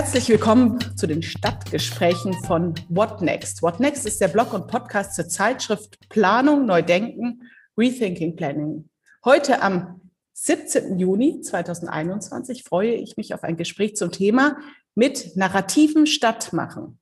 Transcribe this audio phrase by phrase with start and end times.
[0.00, 3.62] Herzlich willkommen zu den Stadtgesprächen von What Next.
[3.62, 7.42] What Next ist der Blog und Podcast zur Zeitschrift Planung, Neudenken,
[7.76, 8.88] Rethinking Planning.
[9.26, 10.00] Heute am
[10.32, 10.98] 17.
[10.98, 14.56] Juni 2021 freue ich mich auf ein Gespräch zum Thema
[14.94, 16.98] mit narrativen Stadtmachen.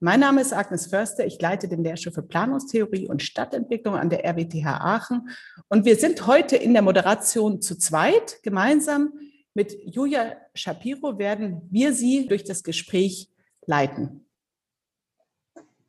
[0.00, 1.24] Mein Name ist Agnes Förster.
[1.24, 5.28] Ich leite den Lehrstuhl für Planungstheorie und Stadtentwicklung an der RWTH Aachen.
[5.68, 8.42] Und wir sind heute in der Moderation zu zweit.
[8.42, 9.12] Gemeinsam
[9.54, 13.28] mit Julia Shapiro werden wir Sie durch das Gespräch
[13.66, 14.26] leiten.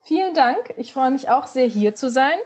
[0.01, 0.73] Vielen Dank.
[0.77, 2.37] Ich freue mich auch sehr, hier zu sein.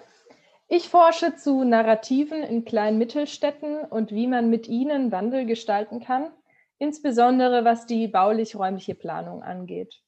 [0.67, 6.31] Ich forsche zu Narrativen in kleinen Mittelstädten und wie man mit ihnen Wandel gestalten kann,
[6.77, 10.01] insbesondere was die baulich-räumliche Planung angeht.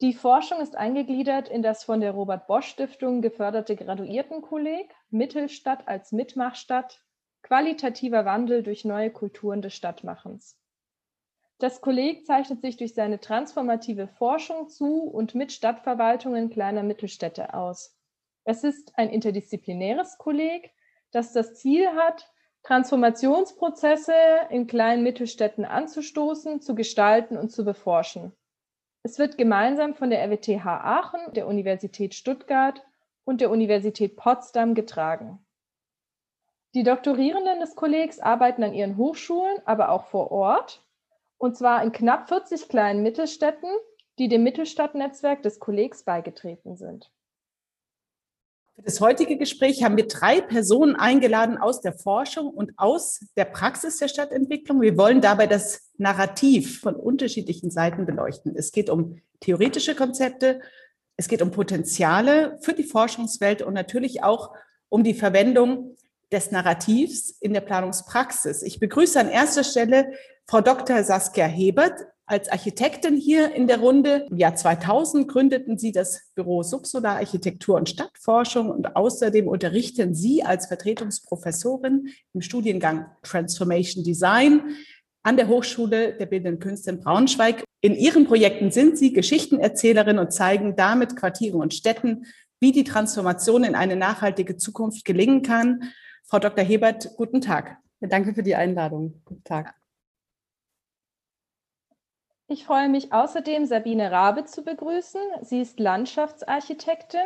[0.00, 6.12] Die Forschung ist eingegliedert in das von der Robert Bosch Stiftung geförderte Graduiertenkolleg Mittelstadt als
[6.12, 7.00] Mitmachstadt,
[7.42, 10.58] qualitativer Wandel durch neue Kulturen des Stadtmachens.
[11.58, 17.96] Das Kolleg zeichnet sich durch seine transformative Forschung zu und mit Stadtverwaltungen kleiner Mittelstädte aus.
[18.44, 20.70] Es ist ein interdisziplinäres Kolleg,
[21.10, 24.12] das das Ziel hat, Transformationsprozesse
[24.50, 28.32] in kleinen Mittelstädten anzustoßen, zu gestalten und zu beforschen.
[29.02, 32.84] Es wird gemeinsam von der RWTH Aachen, der Universität Stuttgart
[33.24, 35.44] und der Universität Potsdam getragen.
[36.74, 40.84] Die Doktorierenden des Kollegs arbeiten an ihren Hochschulen, aber auch vor Ort,
[41.38, 43.70] und zwar in knapp 40 kleinen Mittelstädten,
[44.18, 47.10] die dem Mittelstadtnetzwerk des Kollegs beigetreten sind.
[48.74, 53.46] Für das heutige Gespräch haben wir drei Personen eingeladen aus der Forschung und aus der
[53.46, 54.80] Praxis der Stadtentwicklung.
[54.80, 58.54] Wir wollen dabei das Narrativ von unterschiedlichen Seiten beleuchten.
[58.54, 60.60] Es geht um theoretische Konzepte,
[61.16, 64.54] es geht um Potenziale für die Forschungswelt und natürlich auch
[64.88, 65.96] um die Verwendung
[66.32, 68.62] des Narrativs in der Planungspraxis.
[68.62, 70.12] Ich begrüße an erster Stelle
[70.46, 71.02] Frau Dr.
[71.02, 74.26] Saskia Hebert als Architektin hier in der Runde.
[74.30, 80.42] Im Jahr 2000 gründeten Sie das Büro Subsolar Architektur und Stadtforschung und außerdem unterrichten Sie
[80.42, 84.76] als Vertretungsprofessorin im Studiengang Transformation Design
[85.22, 87.64] an der Hochschule der Bildenden Künste in Braunschweig.
[87.80, 92.26] In Ihren Projekten sind Sie Geschichtenerzählerin und zeigen damit Quartieren und Städten,
[92.60, 95.92] wie die Transformation in eine nachhaltige Zukunft gelingen kann.
[96.30, 96.62] Frau Dr.
[96.62, 97.78] Hebert, guten Tag.
[98.00, 99.22] Danke für die Einladung.
[99.24, 99.74] Guten Tag.
[102.48, 105.20] Ich freue mich außerdem, Sabine Rabe zu begrüßen.
[105.40, 107.24] Sie ist Landschaftsarchitektin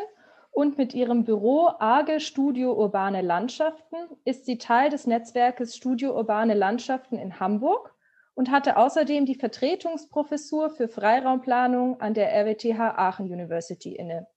[0.52, 6.54] und mit ihrem Büro Arge Studio Urbane Landschaften ist sie Teil des Netzwerkes Studio Urbane
[6.54, 7.92] Landschaften in Hamburg
[8.34, 14.28] und hatte außerdem die Vertretungsprofessur für Freiraumplanung an der RWTH Aachen University inne.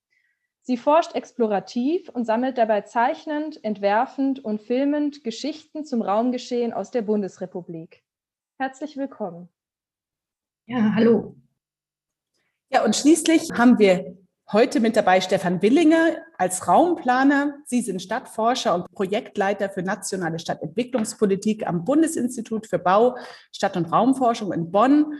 [0.67, 7.03] Sie forscht explorativ und sammelt dabei zeichnend, entwerfend und filmend Geschichten zum Raumgeschehen aus der
[7.03, 8.01] Bundesrepublik.
[8.57, 9.47] Herzlich willkommen.
[10.65, 11.35] Ja, hallo.
[12.71, 14.17] Ja, und schließlich haben wir
[14.51, 17.59] heute mit dabei Stefan Willinger als Raumplaner.
[17.65, 23.17] Sie sind Stadtforscher und Projektleiter für nationale Stadtentwicklungspolitik am Bundesinstitut für Bau,
[23.51, 25.13] Stadt- und Raumforschung in Bonn.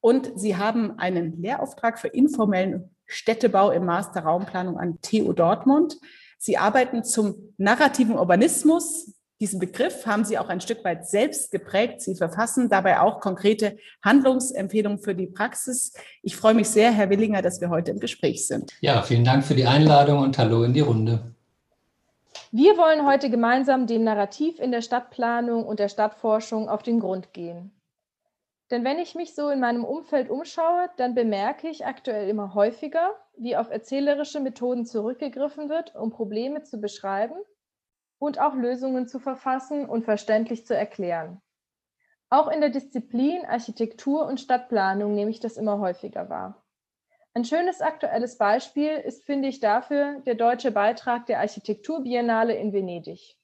[0.00, 5.98] Und Sie haben einen Lehrauftrag für informellen Städtebau im Master Raumplanung an TU Dortmund.
[6.38, 12.00] Sie arbeiten zum narrativen Urbanismus, diesen Begriff haben Sie auch ein Stück weit selbst geprägt.
[12.00, 15.94] Sie verfassen dabei auch konkrete Handlungsempfehlungen für die Praxis.
[16.22, 18.72] Ich freue mich sehr, Herr Willinger, dass wir heute im Gespräch sind.
[18.80, 21.34] Ja, vielen Dank für die Einladung und hallo in die Runde.
[22.52, 27.32] Wir wollen heute gemeinsam dem Narrativ in der Stadtplanung und der Stadtforschung auf den Grund
[27.32, 27.72] gehen.
[28.72, 33.14] Denn wenn ich mich so in meinem Umfeld umschaue, dann bemerke ich aktuell immer häufiger,
[33.36, 37.36] wie auf erzählerische Methoden zurückgegriffen wird, um Probleme zu beschreiben
[38.18, 41.42] und auch Lösungen zu verfassen und verständlich zu erklären.
[42.30, 46.64] Auch in der Disziplin Architektur und Stadtplanung nehme ich das immer häufiger wahr.
[47.34, 53.36] Ein schönes aktuelles Beispiel ist, finde ich, dafür der deutsche Beitrag der Architekturbiennale in Venedig.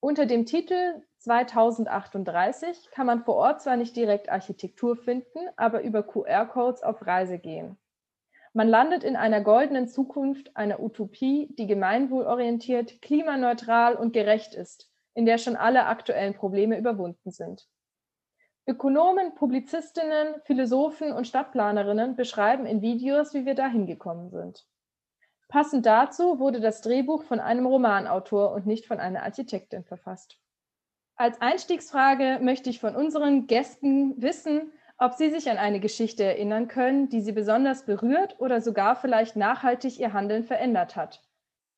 [0.00, 6.04] Unter dem Titel 2038 kann man vor Ort zwar nicht direkt Architektur finden, aber über
[6.04, 7.76] QR-Codes auf Reise gehen.
[8.52, 15.26] Man landet in einer goldenen Zukunft, einer Utopie, die gemeinwohlorientiert, klimaneutral und gerecht ist, in
[15.26, 17.66] der schon alle aktuellen Probleme überwunden sind.
[18.64, 24.64] Ökonomen, Publizistinnen, Philosophen und Stadtplanerinnen beschreiben in Videos, wie wir dahin gekommen sind.
[25.48, 30.38] Passend dazu wurde das Drehbuch von einem Romanautor und nicht von einer Architektin verfasst.
[31.18, 36.68] Als Einstiegsfrage möchte ich von unseren Gästen wissen, ob Sie sich an eine Geschichte erinnern
[36.68, 41.22] können, die Sie besonders berührt oder sogar vielleicht nachhaltig Ihr Handeln verändert hat.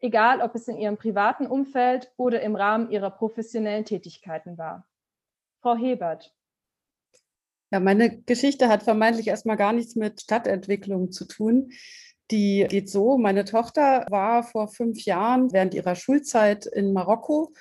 [0.00, 4.88] Egal, ob es in Ihrem privaten Umfeld oder im Rahmen Ihrer professionellen Tätigkeiten war.
[5.62, 6.34] Frau Hebert.
[7.70, 11.70] Ja, meine Geschichte hat vermeintlich erstmal gar nichts mit Stadtentwicklung zu tun.
[12.32, 17.52] Die geht so, meine Tochter war vor fünf Jahren während ihrer Schulzeit in Marokko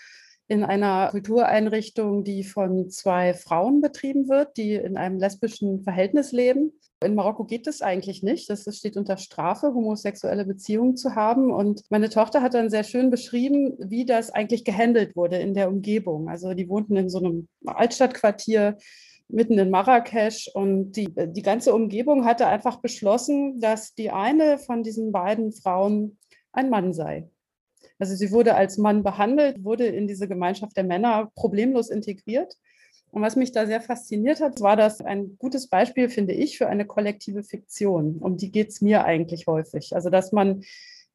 [0.47, 6.71] in einer Kultureinrichtung, die von zwei Frauen betrieben wird, die in einem lesbischen Verhältnis leben.
[7.03, 8.49] In Marokko geht es eigentlich nicht.
[8.49, 11.51] Das steht unter Strafe, homosexuelle Beziehungen zu haben.
[11.51, 15.69] Und meine Tochter hat dann sehr schön beschrieben, wie das eigentlich gehandelt wurde in der
[15.69, 16.29] Umgebung.
[16.29, 18.77] Also die wohnten in so einem Altstadtquartier
[19.29, 24.83] mitten in Marrakesch und die, die ganze Umgebung hatte einfach beschlossen, dass die eine von
[24.83, 26.17] diesen beiden Frauen
[26.53, 27.29] ein Mann sei.
[28.00, 32.57] Also sie wurde als Mann behandelt, wurde in diese Gemeinschaft der Männer problemlos integriert.
[33.12, 36.68] Und was mich da sehr fasziniert hat, war das ein gutes Beispiel, finde ich, für
[36.68, 38.18] eine kollektive Fiktion.
[38.19, 39.95] Um die geht es mir eigentlich häufig.
[39.95, 40.63] Also dass man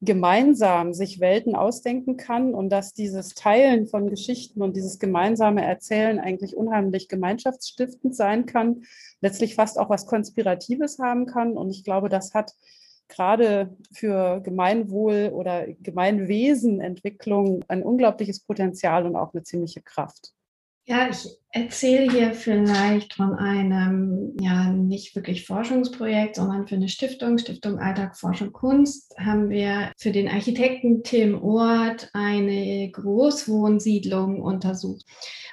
[0.00, 6.18] gemeinsam sich Welten ausdenken kann und dass dieses Teilen von Geschichten und dieses gemeinsame Erzählen
[6.18, 8.82] eigentlich unheimlich gemeinschaftsstiftend sein kann,
[9.20, 11.56] letztlich fast auch was Konspiratives haben kann.
[11.56, 12.52] Und ich glaube, das hat
[13.12, 20.32] gerade für Gemeinwohl oder Gemeinwesenentwicklung ein unglaubliches Potenzial und auch eine ziemliche Kraft.
[20.84, 27.38] Ja, ich erzähle hier vielleicht von einem, ja, nicht wirklich Forschungsprojekt, sondern für eine Stiftung,
[27.38, 35.04] Stiftung Alltag Forschung Kunst, haben wir für den Architekten Tim Ort eine Großwohnsiedlung untersucht.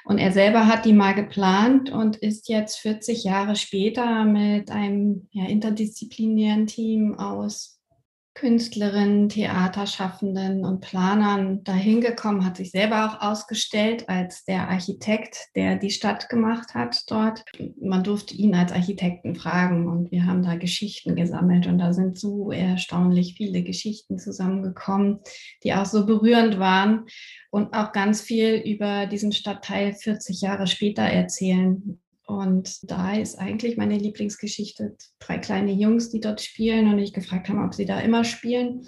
[0.03, 5.27] Und er selber hat die mal geplant und ist jetzt 40 Jahre später mit einem
[5.31, 7.78] ja, interdisziplinären Team aus
[8.39, 15.75] Künstlerinnen, Theaterschaffenden und Planern dahin gekommen, hat sich selber auch ausgestellt als der Architekt, der
[15.75, 17.43] die Stadt gemacht hat dort.
[17.81, 22.17] Man durfte ihn als Architekten fragen und wir haben da Geschichten gesammelt und da sind
[22.17, 25.19] so erstaunlich viele Geschichten zusammengekommen,
[25.65, 27.07] die auch so berührend waren
[27.51, 31.99] und auch ganz viel über diesen Stadtteil 40 Jahre später erzählen.
[32.29, 37.49] Und da ist eigentlich meine Lieblingsgeschichte drei kleine Jungs, die dort spielen und ich gefragt
[37.49, 38.85] haben, ob sie da immer spielen.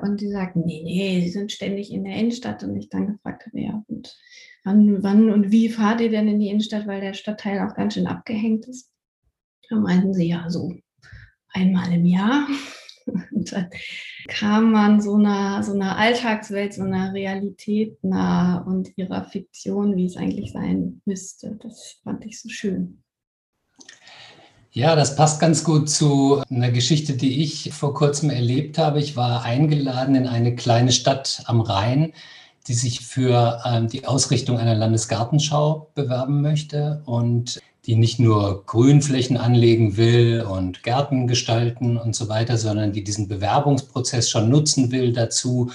[0.00, 2.62] Und die sagten, nee, nee, sie sind ständig in der Innenstadt.
[2.62, 4.16] Und ich dann gefragt habe, ja, und
[4.62, 7.94] wann, wann und wie fahrt ihr denn in die Innenstadt, weil der Stadtteil auch ganz
[7.94, 8.92] schön abgehängt ist?
[9.68, 10.72] Da meinten sie, ja, so
[11.48, 12.46] einmal im Jahr.
[13.32, 13.70] Und dann
[14.28, 20.06] kam man so einer, so einer Alltagswelt, so einer Realität nah und ihrer Fiktion, wie
[20.06, 21.58] es eigentlich sein müsste.
[21.62, 23.02] Das fand ich so schön.
[24.72, 29.00] Ja, das passt ganz gut zu einer Geschichte, die ich vor kurzem erlebt habe.
[29.00, 32.12] Ich war eingeladen in eine kleine Stadt am Rhein,
[32.68, 37.02] die sich für ähm, die Ausrichtung einer Landesgartenschau bewerben möchte.
[37.04, 43.04] Und die nicht nur Grünflächen anlegen will und Gärten gestalten und so weiter, sondern die
[43.04, 45.70] diesen Bewerbungsprozess schon nutzen will dazu,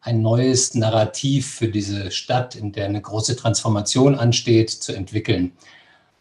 [0.00, 5.52] ein neues Narrativ für diese Stadt, in der eine große Transformation ansteht, zu entwickeln.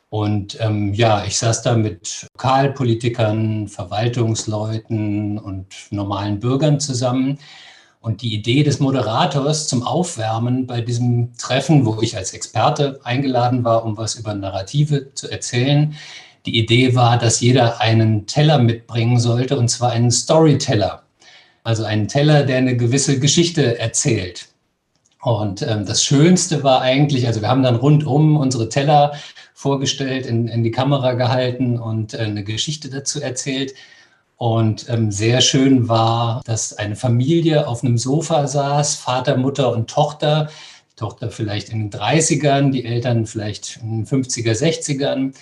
[0.10, 7.38] Und ähm, ja, ich saß da mit Lokalpolitikern, Verwaltungsleuten und normalen Bürgern zusammen
[8.02, 13.64] und die Idee des Moderators zum Aufwärmen bei diesem Treffen, wo ich als Experte eingeladen
[13.64, 15.96] war, um was über Narrative zu erzählen,
[16.46, 21.04] die Idee war, dass jeder einen Teller mitbringen sollte, und zwar einen Storyteller.
[21.64, 24.48] Also einen Teller, der eine gewisse Geschichte erzählt.
[25.22, 29.14] Und ähm, das Schönste war eigentlich, also wir haben dann rundum unsere Teller
[29.54, 33.74] vorgestellt, in, in die Kamera gehalten und äh, eine Geschichte dazu erzählt.
[34.40, 39.90] Und ähm, sehr schön war, dass eine Familie auf einem Sofa saß, Vater, Mutter und
[39.90, 40.50] Tochter.
[40.94, 45.36] Die Tochter vielleicht in den 30ern, die Eltern vielleicht in den 50er, 60ern.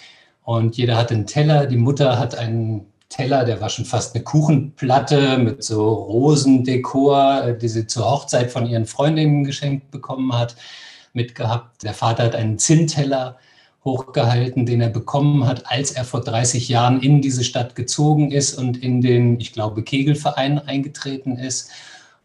[0.44, 1.68] Und jeder hat einen Teller.
[1.68, 7.58] Die Mutter hat einen Teller, der war schon fast eine Kuchenplatte mit so Rosendekor, äh,
[7.58, 10.56] die sie zur Hochzeit von ihren Freundinnen geschenkt bekommen hat,
[11.13, 11.84] mitgehabt.
[11.84, 13.38] Der Vater hat einen Zinnteller
[13.88, 18.58] hochgehalten, den er bekommen hat, als er vor 30 Jahren in diese Stadt gezogen ist
[18.58, 21.72] und in den, ich glaube, Kegelverein eingetreten ist.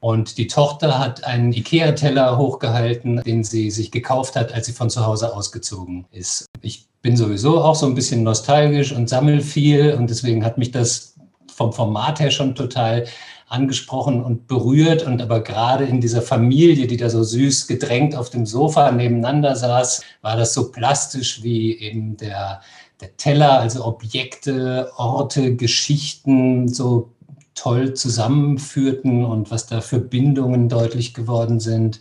[0.00, 4.90] Und die Tochter hat einen Ikea-Teller hochgehalten, den sie sich gekauft hat, als sie von
[4.90, 6.46] zu Hause ausgezogen ist.
[6.60, 10.72] Ich bin sowieso auch so ein bisschen nostalgisch und sammel viel und deswegen hat mich
[10.72, 11.14] das
[11.54, 13.06] vom Format her schon total
[13.52, 15.04] angesprochen und berührt.
[15.04, 19.54] Und aber gerade in dieser Familie, die da so süß gedrängt auf dem Sofa nebeneinander
[19.54, 22.62] saß, war das so plastisch wie eben der,
[23.00, 27.10] der Teller, also Objekte, Orte, Geschichten so
[27.54, 32.00] toll zusammenführten und was da für Bindungen deutlich geworden sind.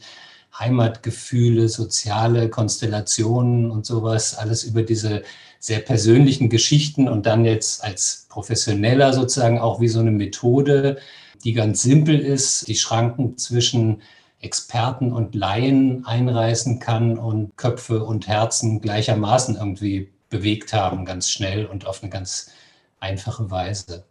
[0.58, 5.24] Heimatgefühle, soziale Konstellationen und sowas, alles über diese
[5.60, 10.98] sehr persönlichen Geschichten und dann jetzt als Professioneller sozusagen auch wie so eine Methode,
[11.42, 14.02] die ganz simpel ist, die Schranken zwischen
[14.40, 21.66] Experten und Laien einreißen kann und Köpfe und Herzen gleichermaßen irgendwie bewegt haben, ganz schnell
[21.66, 22.52] und auf eine ganz
[23.00, 24.06] einfache Weise.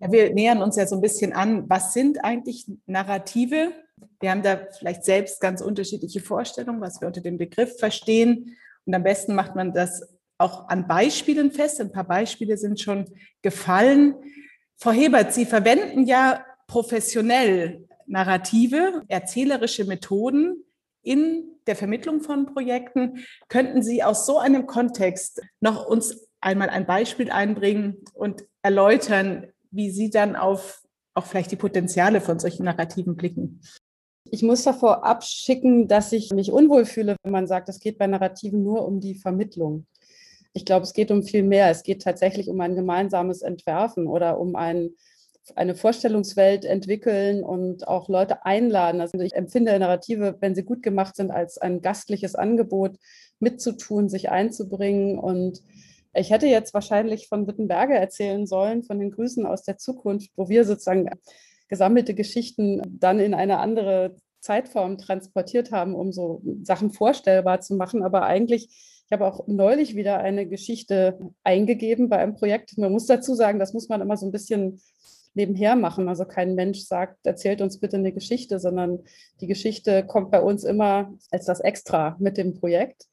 [0.00, 3.72] Ja, wir nähern uns ja so ein bisschen an, was sind eigentlich Narrative?
[4.20, 8.56] Wir haben da vielleicht selbst ganz unterschiedliche Vorstellungen, was wir unter dem Begriff verstehen.
[8.86, 10.02] Und am besten macht man das
[10.38, 11.80] auch an Beispielen fest.
[11.80, 13.06] Ein paar Beispiele sind schon
[13.42, 14.14] gefallen.
[14.80, 20.64] Frau Hebert, Sie verwenden ja professionell Narrative, erzählerische Methoden
[21.02, 23.24] in der Vermittlung von Projekten.
[23.48, 29.90] Könnten Sie aus so einem Kontext noch uns einmal ein Beispiel einbringen und erläutern, wie
[29.90, 30.80] Sie dann auf
[31.14, 33.60] auch vielleicht die Potenziale von solchen Narrativen blicken?
[34.30, 38.06] Ich muss davor abschicken, dass ich mich unwohl fühle, wenn man sagt, es geht bei
[38.06, 39.86] Narrativen nur um die Vermittlung.
[40.52, 41.70] Ich glaube, es geht um viel mehr.
[41.70, 44.90] Es geht tatsächlich um ein gemeinsames Entwerfen oder um ein,
[45.54, 49.00] eine Vorstellungswelt entwickeln und auch Leute einladen.
[49.00, 52.96] Also ich empfinde Narrative, wenn sie gut gemacht sind, als ein gastliches Angebot,
[53.40, 55.18] mitzutun, sich einzubringen.
[55.18, 55.62] Und
[56.14, 60.48] ich hätte jetzt wahrscheinlich von Wittenberge erzählen sollen, von den Grüßen aus der Zukunft, wo
[60.48, 61.08] wir sozusagen
[61.68, 68.02] gesammelte Geschichten dann in eine andere Zeitform transportiert haben, um so Sachen vorstellbar zu machen.
[68.02, 72.76] Aber eigentlich ich habe auch neulich wieder eine Geschichte eingegeben bei einem Projekt.
[72.76, 74.82] Man muss dazu sagen, das muss man immer so ein bisschen
[75.32, 76.10] nebenher machen.
[76.10, 78.98] Also kein Mensch sagt, erzählt uns bitte eine Geschichte, sondern
[79.40, 83.06] die Geschichte kommt bei uns immer als das Extra mit dem Projekt.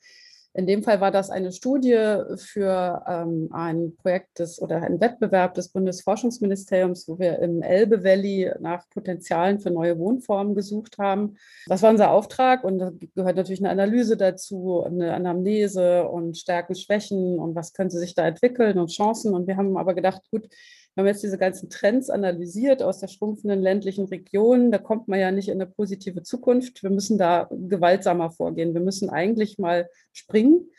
[0.55, 1.97] In dem Fall war das eine Studie
[2.37, 8.49] für ähm, ein Projekt des oder ein Wettbewerb des Bundesforschungsministeriums, wo wir im Elbe Valley
[8.61, 11.35] nach Potenzialen für neue Wohnformen gesucht haben.
[11.67, 16.75] Das war unser Auftrag und da gehört natürlich eine Analyse dazu, eine Anamnese und Stärken,
[16.75, 19.33] Schwächen und was können sie sich da entwickeln und Chancen.
[19.33, 20.47] Und wir haben aber gedacht, gut,
[20.95, 24.71] wir haben jetzt diese ganzen Trends analysiert aus der schrumpfenden ländlichen Region.
[24.71, 26.83] Da kommt man ja nicht in eine positive Zukunft.
[26.83, 28.73] Wir müssen da gewaltsamer vorgehen.
[28.73, 30.69] Wir müssen eigentlich mal springen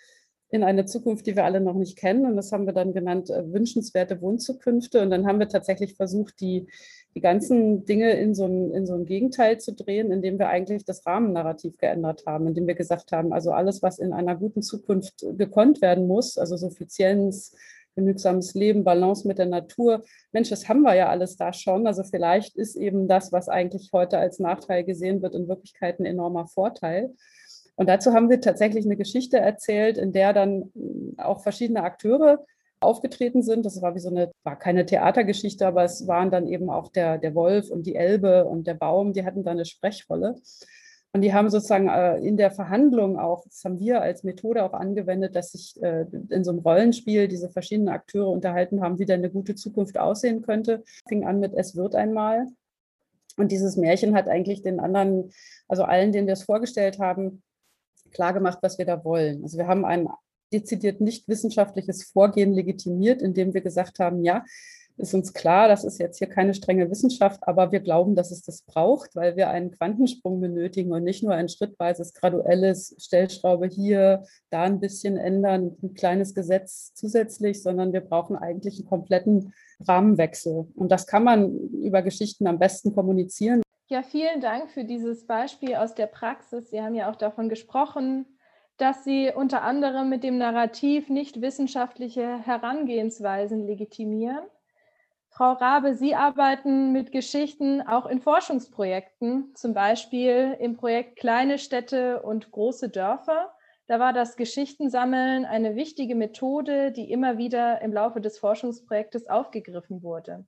[0.48, 2.24] in eine Zukunft, die wir alle noch nicht kennen.
[2.24, 5.02] Und das haben wir dann genannt äh, wünschenswerte Wohnzukünfte.
[5.02, 6.66] Und dann haben wir tatsächlich versucht, die,
[7.14, 10.86] die ganzen Dinge in so, ein, in so ein Gegenteil zu drehen, indem wir eigentlich
[10.86, 15.26] das Rahmennarrativ geändert haben, indem wir gesagt haben, also alles, was in einer guten Zukunft
[15.36, 17.54] gekonnt werden muss, also Suffizienz,
[17.96, 20.04] genügsames Leben, Balance mit der Natur.
[20.30, 21.86] Mensch, das haben wir ja alles da schon.
[21.86, 26.04] Also vielleicht ist eben das, was eigentlich heute als Nachteil gesehen wird, in Wirklichkeit ein
[26.04, 27.14] enormer Vorteil.
[27.74, 30.72] Und dazu haben wir tatsächlich eine Geschichte erzählt, in der dann
[31.16, 32.44] auch verschiedene Akteure
[32.80, 33.66] aufgetreten sind.
[33.66, 37.18] Das war wie so eine, war keine Theatergeschichte, aber es waren dann eben auch der,
[37.18, 40.36] der Wolf und die Elbe und der Baum, die hatten da eine Sprechrolle.
[41.16, 44.74] Und die haben sozusagen äh, in der Verhandlung auch, das haben wir als Methode auch
[44.74, 49.20] angewendet, dass sich äh, in so einem Rollenspiel diese verschiedenen Akteure unterhalten haben, wie denn
[49.20, 50.84] eine gute Zukunft aussehen könnte.
[51.08, 52.48] Fing an mit Es wird einmal.
[53.38, 55.30] Und dieses Märchen hat eigentlich den anderen,
[55.68, 57.42] also allen, denen wir es vorgestellt haben,
[58.10, 59.42] klargemacht, was wir da wollen.
[59.42, 60.10] Also wir haben ein
[60.52, 64.44] dezidiert nicht wissenschaftliches Vorgehen legitimiert, indem wir gesagt haben, ja,
[64.98, 68.42] ist uns klar, das ist jetzt hier keine strenge Wissenschaft, aber wir glauben, dass es
[68.42, 74.24] das braucht, weil wir einen Quantensprung benötigen und nicht nur ein schrittweises, graduelles Stellschraube hier,
[74.50, 79.52] da ein bisschen ändern, ein kleines Gesetz zusätzlich, sondern wir brauchen eigentlich einen kompletten
[79.86, 80.66] Rahmenwechsel.
[80.74, 83.62] Und das kann man über Geschichten am besten kommunizieren.
[83.88, 86.70] Ja, vielen Dank für dieses Beispiel aus der Praxis.
[86.70, 88.26] Sie haben ja auch davon gesprochen,
[88.78, 94.44] dass Sie unter anderem mit dem Narrativ nicht wissenschaftliche Herangehensweisen legitimieren.
[95.36, 102.22] Frau Rabe, Sie arbeiten mit Geschichten auch in Forschungsprojekten, zum Beispiel im Projekt Kleine Städte
[102.22, 103.52] und große Dörfer.
[103.86, 110.02] Da war das Geschichtensammeln eine wichtige Methode, die immer wieder im Laufe des Forschungsprojektes aufgegriffen
[110.02, 110.46] wurde.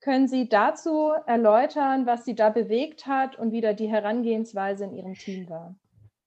[0.00, 4.94] Können Sie dazu erläutern, was Sie da bewegt hat und wie da die Herangehensweise in
[4.94, 5.76] Ihrem Team war?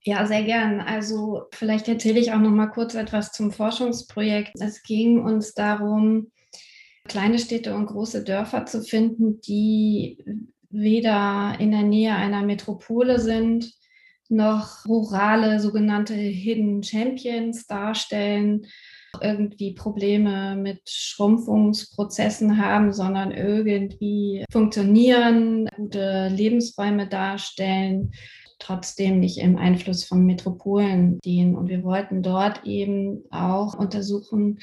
[0.04, 0.80] Ja, sehr gern.
[0.80, 4.52] Also vielleicht erzähle ich auch noch mal kurz etwas zum Forschungsprojekt.
[4.58, 6.30] Es ging uns darum,
[7.08, 10.24] kleine Städte und große Dörfer zu finden, die
[10.70, 13.72] weder in der Nähe einer Metropole sind,
[14.28, 18.66] noch rurale sogenannte Hidden Champions darstellen,
[19.22, 28.12] irgendwie Probleme mit Schrumpfungsprozessen haben, sondern irgendwie funktionieren, gute Lebensräume darstellen,
[28.58, 31.56] trotzdem nicht im Einfluss von Metropolen dienen.
[31.56, 34.58] Und wir wollten dort eben auch untersuchen,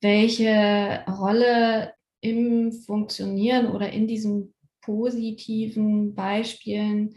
[0.00, 7.14] welche Rolle im Funktionieren oder in diesen positiven Beispielen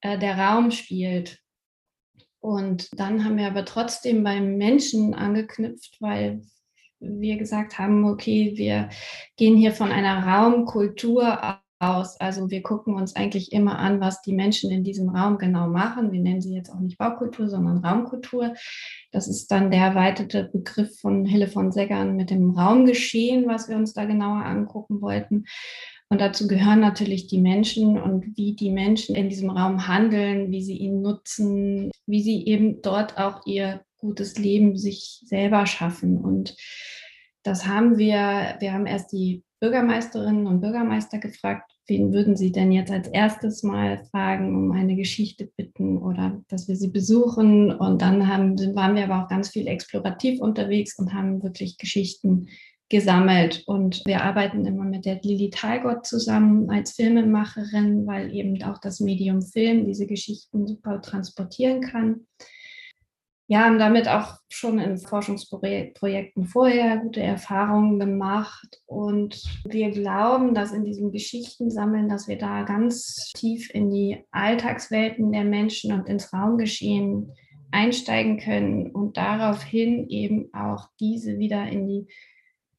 [0.00, 1.38] äh, der Raum spielt.
[2.40, 6.42] Und dann haben wir aber trotzdem beim Menschen angeknüpft, weil
[7.00, 8.88] wir gesagt haben, okay, wir
[9.36, 12.18] gehen hier von einer Raumkultur aus.
[12.20, 16.12] Also wir gucken uns eigentlich immer an, was die Menschen in diesem Raum genau machen.
[16.12, 18.54] Wir nennen sie jetzt auch nicht Baukultur, sondern Raumkultur.
[19.12, 23.76] Das ist dann der erweiterte Begriff von Hille von Seggern mit dem Raumgeschehen, was wir
[23.76, 25.44] uns da genauer angucken wollten.
[26.08, 30.62] Und dazu gehören natürlich die Menschen und wie die Menschen in diesem Raum handeln, wie
[30.62, 36.18] sie ihn nutzen, wie sie eben dort auch ihr gutes Leben sich selber schaffen.
[36.18, 36.56] Und
[37.42, 42.70] das haben wir, wir haben erst die Bürgermeisterinnen und Bürgermeister gefragt, wen würden Sie denn
[42.70, 47.72] jetzt als erstes mal fragen, um eine Geschichte bitten oder dass wir sie besuchen.
[47.72, 52.46] Und dann haben, waren wir aber auch ganz viel explorativ unterwegs und haben wirklich Geschichten
[52.88, 53.64] gesammelt.
[53.66, 59.00] Und wir arbeiten immer mit der Lili Talgott zusammen als Filmemacherin, weil eben auch das
[59.00, 62.20] Medium Film diese Geschichten super transportieren kann
[63.48, 68.82] ja, haben damit auch schon in Forschungsprojekten vorher gute Erfahrungen gemacht.
[68.86, 75.30] Und wir glauben, dass in diesem Geschichtensammeln, dass wir da ganz tief in die Alltagswelten
[75.30, 77.32] der Menschen und ins Raumgeschehen
[77.70, 82.08] einsteigen können und daraufhin eben auch diese wieder in die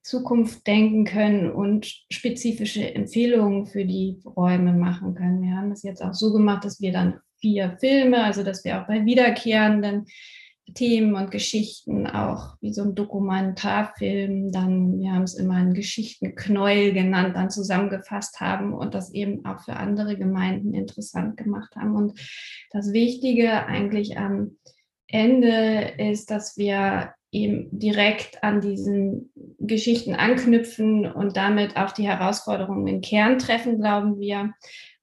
[0.01, 5.41] Zukunft denken können und spezifische Empfehlungen für die Räume machen können.
[5.41, 8.81] Wir haben das jetzt auch so gemacht, dass wir dann vier Filme, also dass wir
[8.81, 10.05] auch bei wiederkehrenden
[10.73, 16.93] Themen und Geschichten auch wie so ein Dokumentarfilm, dann, wir haben es immer ein Geschichtenknäuel
[16.93, 21.95] genannt, dann zusammengefasst haben und das eben auch für andere Gemeinden interessant gemacht haben.
[21.95, 22.19] Und
[22.71, 24.57] das Wichtige eigentlich am
[25.07, 32.87] Ende ist, dass wir eben direkt an diesen Geschichten anknüpfen und damit auch die Herausforderungen
[32.87, 34.53] im Kern treffen, glauben wir,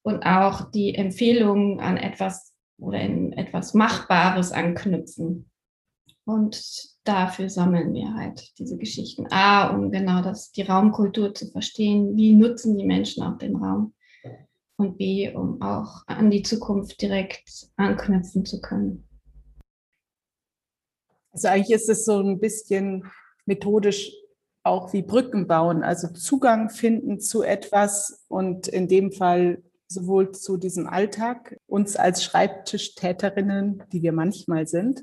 [0.02, 5.50] und auch die Empfehlungen an etwas oder in etwas Machbares anknüpfen.
[6.26, 9.26] Und dafür sammeln wir halt diese Geschichten.
[9.30, 12.16] A, um genau das, die Raumkultur zu verstehen.
[12.16, 13.94] Wie nutzen die Menschen auch den Raum?
[14.76, 19.06] Und B, um auch an die Zukunft direkt anknüpfen zu können.
[21.32, 23.04] Also eigentlich ist es so ein bisschen
[23.44, 24.12] methodisch
[24.64, 30.56] auch wie Brücken bauen, also Zugang finden zu etwas und in dem Fall sowohl zu
[30.56, 35.02] diesem Alltag, uns als Schreibtischtäterinnen, die wir manchmal sind,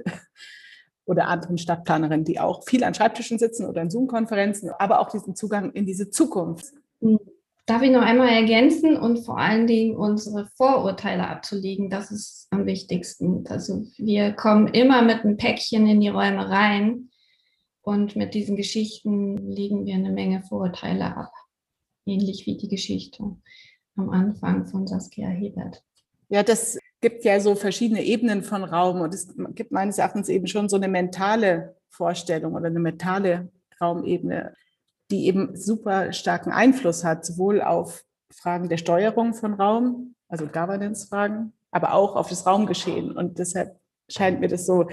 [1.11, 5.35] oder anderen Stadtplanerinnen, die auch viel an Schreibtischen sitzen oder in Zoom-Konferenzen, aber auch diesen
[5.35, 6.73] Zugang in diese Zukunft.
[7.01, 7.19] Hm.
[7.65, 11.89] Darf ich noch einmal ergänzen und vor allen Dingen unsere Vorurteile abzulegen?
[11.89, 13.45] Das ist am wichtigsten.
[13.47, 17.09] Also wir kommen immer mit einem Päckchen in die Räume rein
[17.81, 21.31] und mit diesen Geschichten legen wir eine Menge Vorurteile ab.
[22.05, 23.23] Ähnlich wie die Geschichte
[23.95, 25.83] am Anfang von Saskia Hebert.
[26.29, 30.47] Ja, das gibt ja so verschiedene Ebenen von Raum und es gibt meines Erachtens eben
[30.47, 33.49] schon so eine mentale Vorstellung oder eine mentale
[33.81, 34.55] Raumebene,
[35.09, 41.53] die eben super starken Einfluss hat, sowohl auf Fragen der Steuerung von Raum, also Governance-Fragen,
[41.71, 43.11] aber auch auf das Raumgeschehen.
[43.11, 43.80] Und deshalb
[44.13, 44.87] scheint mir das so.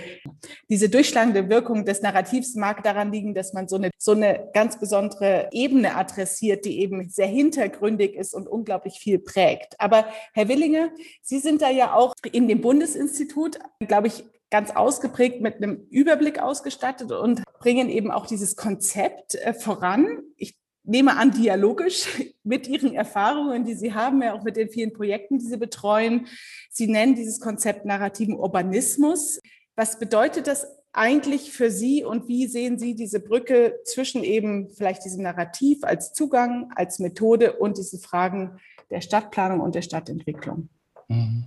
[0.68, 4.78] Diese durchschlagende Wirkung des Narrativs mag daran liegen, dass man so eine, so eine ganz
[4.78, 9.74] besondere Ebene adressiert, die eben sehr hintergründig ist und unglaublich viel prägt.
[9.78, 10.90] Aber Herr Willinger,
[11.22, 16.40] Sie sind da ja auch in dem Bundesinstitut, glaube ich, ganz ausgeprägt mit einem Überblick
[16.40, 20.22] ausgestattet und bringen eben auch dieses Konzept äh, voran.
[20.37, 20.57] Ich
[20.88, 22.09] nehme an, dialogisch
[22.42, 26.27] mit Ihren Erfahrungen, die Sie haben, ja auch mit den vielen Projekten, die Sie betreuen.
[26.70, 29.40] Sie nennen dieses Konzept narrativen Urbanismus.
[29.77, 35.05] Was bedeutet das eigentlich für Sie und wie sehen Sie diese Brücke zwischen eben vielleicht
[35.05, 38.59] diesem Narrativ als Zugang, als Methode und diesen Fragen
[38.90, 40.68] der Stadtplanung und der Stadtentwicklung?
[41.09, 41.44] Mhm.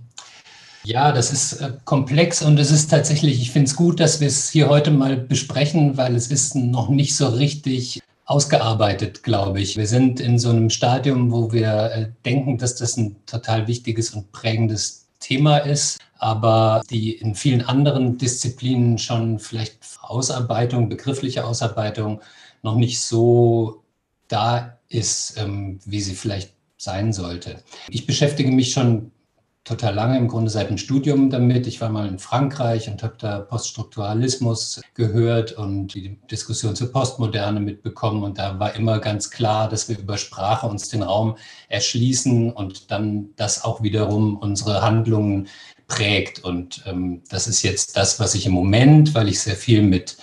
[0.84, 4.26] Ja, das ist äh, komplex und es ist tatsächlich, ich finde es gut, dass wir
[4.26, 9.76] es hier heute mal besprechen, weil es ist noch nicht so richtig ausgearbeitet, glaube ich.
[9.76, 14.10] Wir sind in so einem Stadium, wo wir äh, denken, dass das ein total wichtiges
[14.10, 22.22] und prägendes Thema ist, aber die in vielen anderen Disziplinen schon vielleicht Ausarbeitung, begriffliche Ausarbeitung
[22.62, 23.82] noch nicht so
[24.28, 27.62] da ist, ähm, wie sie vielleicht sein sollte.
[27.90, 29.11] Ich beschäftige mich schon
[29.64, 31.66] total lange, im Grunde seit dem Studium damit.
[31.66, 37.60] Ich war mal in Frankreich und habe da Poststrukturalismus gehört und die Diskussion zur Postmoderne
[37.60, 38.24] mitbekommen.
[38.24, 41.36] Und da war immer ganz klar, dass wir über Sprache uns den Raum
[41.68, 45.48] erschließen und dann das auch wiederum unsere Handlungen
[45.86, 46.42] prägt.
[46.42, 50.16] Und ähm, das ist jetzt das, was ich im Moment, weil ich sehr viel mit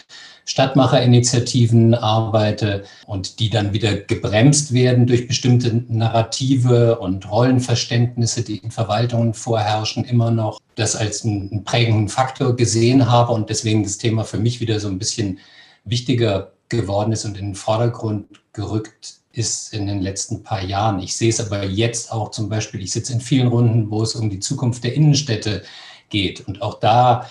[0.49, 8.71] Stadtmacherinitiativen arbeite und die dann wieder gebremst werden durch bestimmte Narrative und Rollenverständnisse, die in
[8.71, 14.23] Verwaltungen vorherrschen, immer noch das als einen prägenden Faktor gesehen habe und deswegen das Thema
[14.23, 15.37] für mich wieder so ein bisschen
[15.85, 20.99] wichtiger geworden ist und in den Vordergrund gerückt ist in den letzten paar Jahren.
[20.99, 24.15] Ich sehe es aber jetzt auch zum Beispiel, ich sitze in vielen Runden, wo es
[24.15, 25.61] um die Zukunft der Innenstädte
[26.09, 26.47] geht.
[26.47, 27.29] Und auch da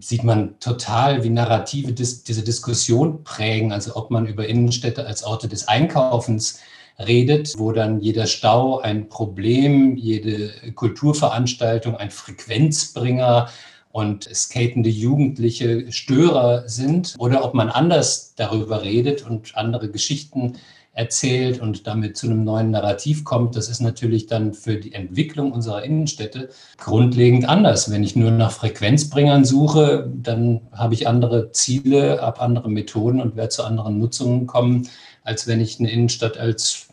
[0.00, 5.22] sieht man total, wie Narrative dis diese Diskussion prägen, also ob man über Innenstädte als
[5.22, 6.60] Orte des Einkaufens
[6.98, 13.48] redet, wo dann jeder Stau ein Problem, jede Kulturveranstaltung ein Frequenzbringer
[13.90, 20.54] und skatende Jugendliche Störer sind, oder ob man anders darüber redet und andere Geschichten
[20.98, 25.52] erzählt und damit zu einem neuen Narrativ kommt, das ist natürlich dann für die Entwicklung
[25.52, 27.92] unserer Innenstädte grundlegend anders.
[27.92, 33.36] Wenn ich nur nach Frequenzbringern suche, dann habe ich andere Ziele, habe andere Methoden und
[33.36, 34.88] werde zu anderen Nutzungen kommen,
[35.22, 36.88] als wenn ich eine Innenstadt als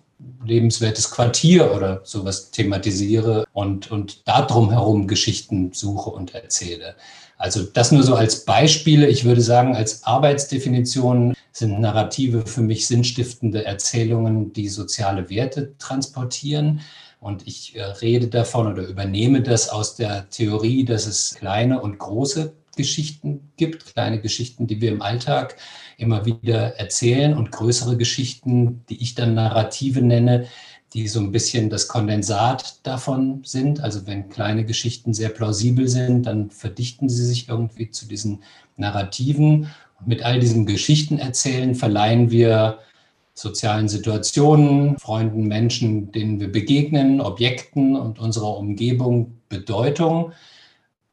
[0.45, 6.95] lebenswertes Quartier oder sowas thematisiere und, und darum herum Geschichten suche und erzähle.
[7.37, 9.07] Also das nur so als Beispiele.
[9.07, 16.81] Ich würde sagen, als Arbeitsdefinition sind Narrative für mich sinnstiftende Erzählungen, die soziale Werte transportieren.
[17.21, 21.97] Und ich äh, rede davon oder übernehme das aus der Theorie, dass es kleine und
[21.97, 25.55] große Geschichten gibt, kleine Geschichten, die wir im Alltag
[25.97, 30.47] immer wieder erzählen und größere Geschichten, die ich dann Narrative nenne,
[30.93, 33.79] die so ein bisschen das Kondensat davon sind.
[33.79, 38.43] Also wenn kleine Geschichten sehr plausibel sind, dann verdichten sie sich irgendwie zu diesen
[38.75, 39.69] Narrativen.
[40.05, 42.79] Mit all diesen Geschichten erzählen verleihen wir
[43.34, 50.31] sozialen Situationen, Freunden, Menschen, denen wir begegnen, Objekten und unserer Umgebung Bedeutung.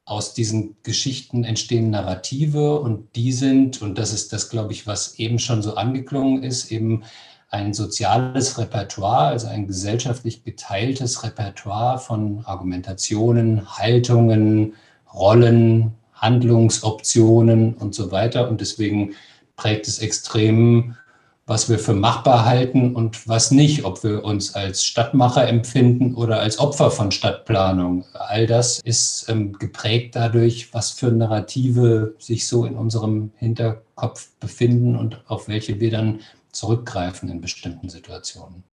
[0.04, 5.18] Aus diesen Geschichten entstehen Narrative und die sind, und das ist das, glaube ich, was
[5.18, 7.02] eben schon so angeklungen ist, eben
[7.50, 14.74] ein soziales Repertoire, also ein gesellschaftlich geteiltes Repertoire von Argumentationen, Haltungen,
[15.12, 15.92] Rollen,
[16.22, 18.48] Handlungsoptionen und so weiter.
[18.48, 19.14] Und deswegen
[19.56, 20.96] prägt es extrem,
[21.44, 26.40] was wir für machbar halten und was nicht, ob wir uns als Stadtmacher empfinden oder
[26.40, 28.04] als Opfer von Stadtplanung.
[28.14, 34.96] All das ist ähm, geprägt dadurch, was für Narrative sich so in unserem Hinterkopf befinden
[34.96, 36.20] und auf welche wir dann
[36.52, 38.64] zurückgreifen in bestimmten Situationen.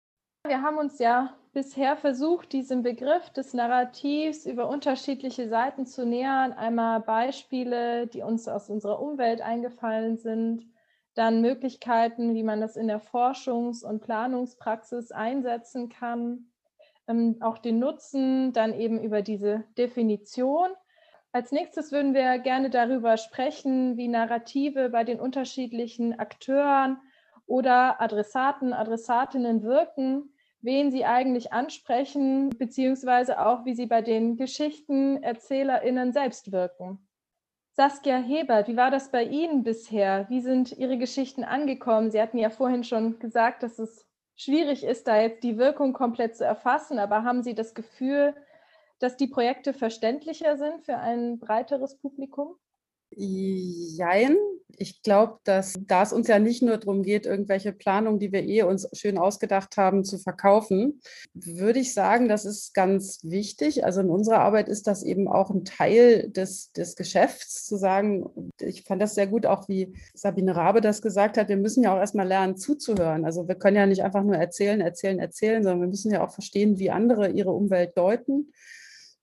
[0.48, 6.54] Wir haben uns ja bisher versucht, diesem Begriff des Narrativs über unterschiedliche Seiten zu nähern.
[6.54, 10.64] Einmal Beispiele, die uns aus unserer Umwelt eingefallen sind,
[11.14, 16.46] dann Möglichkeiten, wie man das in der Forschungs- und Planungspraxis einsetzen kann,
[17.08, 20.70] ähm, auch den Nutzen, dann eben über diese Definition.
[21.30, 26.96] Als nächstes würden wir gerne darüber sprechen, wie Narrative bei den unterschiedlichen Akteuren
[27.44, 36.12] oder Adressaten, Adressatinnen wirken, wen sie eigentlich ansprechen, beziehungsweise auch, wie sie bei den GeschichtenerzählerInnen
[36.12, 37.08] selbst wirken.
[37.72, 40.26] Saskia Hebert, wie war das bei Ihnen bisher?
[40.28, 42.10] Wie sind Ihre Geschichten angekommen?
[42.10, 46.36] Sie hatten ja vorhin schon gesagt, dass es schwierig ist, da jetzt die Wirkung komplett
[46.36, 48.34] zu erfassen, aber haben Sie das Gefühl,
[48.98, 52.56] dass die Projekte verständlicher sind für ein breiteres Publikum?
[53.10, 54.36] Jein.
[54.80, 58.44] Ich glaube, dass da es uns ja nicht nur darum geht, irgendwelche Planungen, die wir
[58.44, 61.00] eh uns schön ausgedacht haben, zu verkaufen,
[61.34, 63.84] würde ich sagen, das ist ganz wichtig.
[63.84, 68.52] Also in unserer Arbeit ist das eben auch ein Teil des, des Geschäfts, zu sagen,
[68.60, 71.94] ich fand das sehr gut, auch wie Sabine Rabe das gesagt hat, wir müssen ja
[71.94, 73.24] auch erstmal lernen zuzuhören.
[73.24, 76.30] Also wir können ja nicht einfach nur erzählen, erzählen, erzählen, sondern wir müssen ja auch
[76.30, 78.52] verstehen, wie andere ihre Umwelt deuten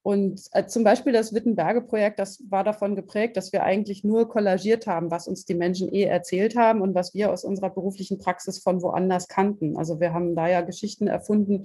[0.06, 4.86] und äh, zum Beispiel das Wittenberge-Projekt, das war davon geprägt, dass wir eigentlich nur kollagiert
[4.86, 8.60] haben, was uns die Menschen eh erzählt haben und was wir aus unserer beruflichen Praxis
[8.60, 9.76] von woanders kannten.
[9.76, 11.64] Also wir haben da ja Geschichten erfunden,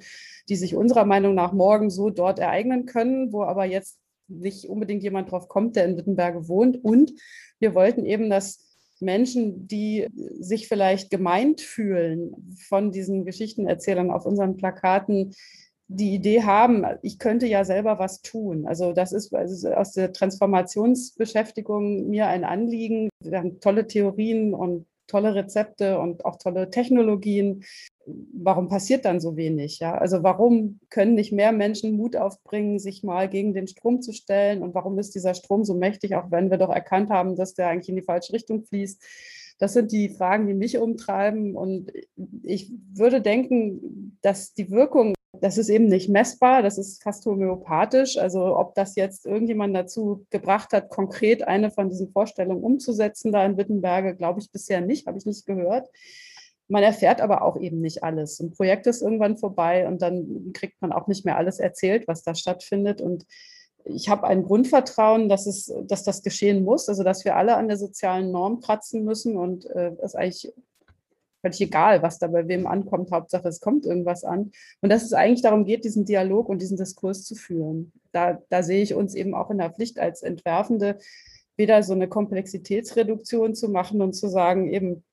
[0.49, 5.03] die sich unserer Meinung nach morgen so dort ereignen können, wo aber jetzt nicht unbedingt
[5.03, 6.83] jemand drauf kommt, der in Wittenberge wohnt.
[6.83, 7.13] Und
[7.59, 8.65] wir wollten eben, dass
[8.99, 10.07] Menschen, die
[10.39, 15.35] sich vielleicht gemeint fühlen von diesen Geschichtenerzählern auf unseren Plakaten,
[15.93, 18.65] die Idee haben, ich könnte ja selber was tun.
[18.65, 23.09] Also das ist also aus der Transformationsbeschäftigung mir ein Anliegen.
[23.21, 27.65] Wir haben tolle Theorien und tolle Rezepte und auch tolle Technologien.
[28.05, 29.79] Warum passiert dann so wenig?
[29.79, 29.95] Ja?
[29.95, 34.63] Also warum können nicht mehr Menschen Mut aufbringen, sich mal gegen den Strom zu stellen?
[34.63, 37.67] Und warum ist dieser Strom so mächtig, auch wenn wir doch erkannt haben, dass der
[37.67, 39.03] eigentlich in die falsche Richtung fließt?
[39.59, 41.55] Das sind die Fragen, die mich umtreiben.
[41.55, 41.91] Und
[42.43, 48.17] ich würde denken, dass die Wirkung das ist eben nicht messbar, das ist fast homöopathisch.
[48.17, 53.45] Also ob das jetzt irgendjemand dazu gebracht hat, konkret eine von diesen Vorstellungen umzusetzen, da
[53.45, 55.89] in Wittenberge, glaube ich bisher nicht, habe ich nicht gehört.
[56.67, 58.39] Man erfährt aber auch eben nicht alles.
[58.39, 62.23] Ein Projekt ist irgendwann vorbei und dann kriegt man auch nicht mehr alles erzählt, was
[62.23, 63.01] da stattfindet.
[63.01, 63.25] Und
[63.85, 67.67] ich habe ein Grundvertrauen, dass, es, dass das geschehen muss, also dass wir alle an
[67.67, 70.53] der sozialen Norm kratzen müssen und äh, es eigentlich
[71.41, 73.11] völlig egal, was da bei wem ankommt.
[73.11, 74.51] Hauptsache, es kommt irgendwas an.
[74.81, 77.91] Und dass es eigentlich darum geht, diesen Dialog und diesen Diskurs zu führen.
[78.11, 80.97] Da, da sehe ich uns eben auch in der Pflicht als Entwerfende,
[81.57, 85.03] weder so eine Komplexitätsreduktion zu machen und zu sagen, eben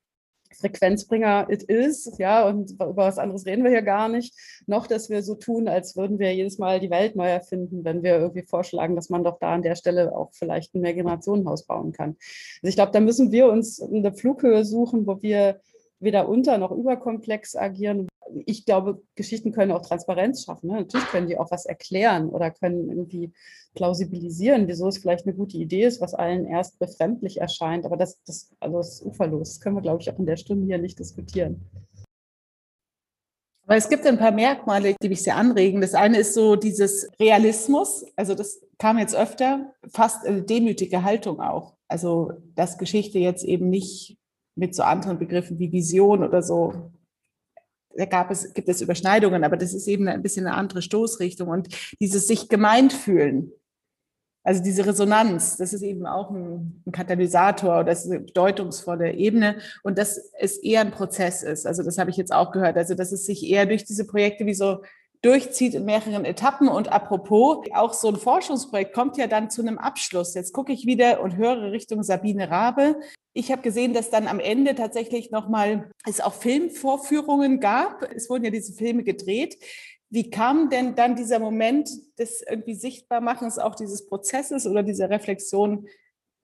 [0.57, 4.33] Frequenzbringer it is, ja, und über was anderes reden wir hier gar nicht,
[4.65, 8.03] noch, dass wir so tun, als würden wir jedes Mal die Welt neu erfinden, wenn
[8.03, 11.91] wir irgendwie vorschlagen, dass man doch da an der Stelle auch vielleicht ein Mehrgenerationenhaus bauen
[11.91, 12.17] kann.
[12.61, 15.61] Also ich glaube, da müssen wir uns eine Flughöhe suchen, wo wir
[15.99, 18.07] weder unter noch überkomplex agieren.
[18.45, 20.67] Ich glaube, Geschichten können auch Transparenz schaffen.
[20.67, 20.73] Ne?
[20.73, 23.33] Natürlich können die auch was erklären oder können irgendwie
[23.75, 27.85] plausibilisieren, wieso es vielleicht eine gute Idee ist, was allen erst befremdlich erscheint.
[27.85, 29.49] Aber das, das, also das ist uferlos.
[29.49, 31.65] Das können wir, glaube ich, auch in der Stunde hier nicht diskutieren.
[33.69, 35.79] Aber es gibt ein paar Merkmale, die mich sehr anregen.
[35.79, 38.03] Das eine ist so dieses Realismus.
[38.15, 41.75] Also das kam jetzt öfter, fast eine demütige Haltung auch.
[41.87, 44.17] Also dass Geschichte jetzt eben nicht
[44.59, 46.91] mit so anderen Begriffen wie Vision oder so.
[47.95, 51.49] Da gab es, gibt es Überschneidungen, aber das ist eben ein bisschen eine andere Stoßrichtung.
[51.49, 51.69] Und
[51.99, 53.51] dieses sich gemeint fühlen,
[54.43, 59.13] also diese Resonanz, das ist eben auch ein, ein Katalysator oder das ist eine bedeutungsvolle
[59.13, 61.65] Ebene und dass es eher ein Prozess ist.
[61.65, 62.77] Also das habe ich jetzt auch gehört.
[62.77, 64.81] Also dass es sich eher durch diese Projekte wie so
[65.21, 66.67] durchzieht in mehreren Etappen.
[66.67, 70.33] Und apropos, auch so ein Forschungsprojekt kommt ja dann zu einem Abschluss.
[70.33, 72.99] Jetzt gucke ich wieder und höre Richtung Sabine Rabe.
[73.33, 78.03] Ich habe gesehen, dass dann am Ende tatsächlich nochmal es auch Filmvorführungen gab.
[78.15, 79.57] Es wurden ja diese Filme gedreht.
[80.09, 85.87] Wie kam denn dann dieser Moment des irgendwie Sichtbarmachens auch dieses Prozesses oder dieser Reflexion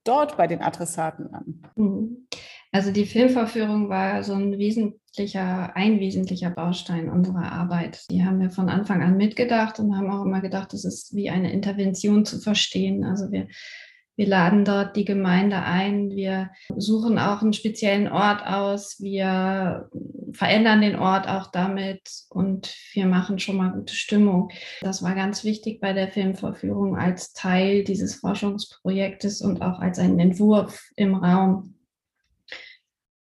[0.03, 1.61] dort bei den Adressaten an?
[1.75, 2.27] Mhm.
[2.75, 8.03] Also die Filmvorführung war so ein wesentlicher, ein wesentlicher Baustein unserer Arbeit.
[8.11, 11.29] Die haben wir von Anfang an mitgedacht und haben auch immer gedacht, das ist wie
[11.29, 13.05] eine Intervention zu verstehen.
[13.05, 13.47] Also wir,
[14.17, 19.89] wir laden dort die Gemeinde ein, wir suchen auch einen speziellen Ort aus, wir
[20.33, 24.49] verändern den Ort auch damit und wir machen schon mal gute Stimmung.
[24.81, 30.19] Das war ganz wichtig bei der Filmvorführung als Teil dieses Forschungsprojektes und auch als ein
[30.19, 31.74] Entwurf im Raum.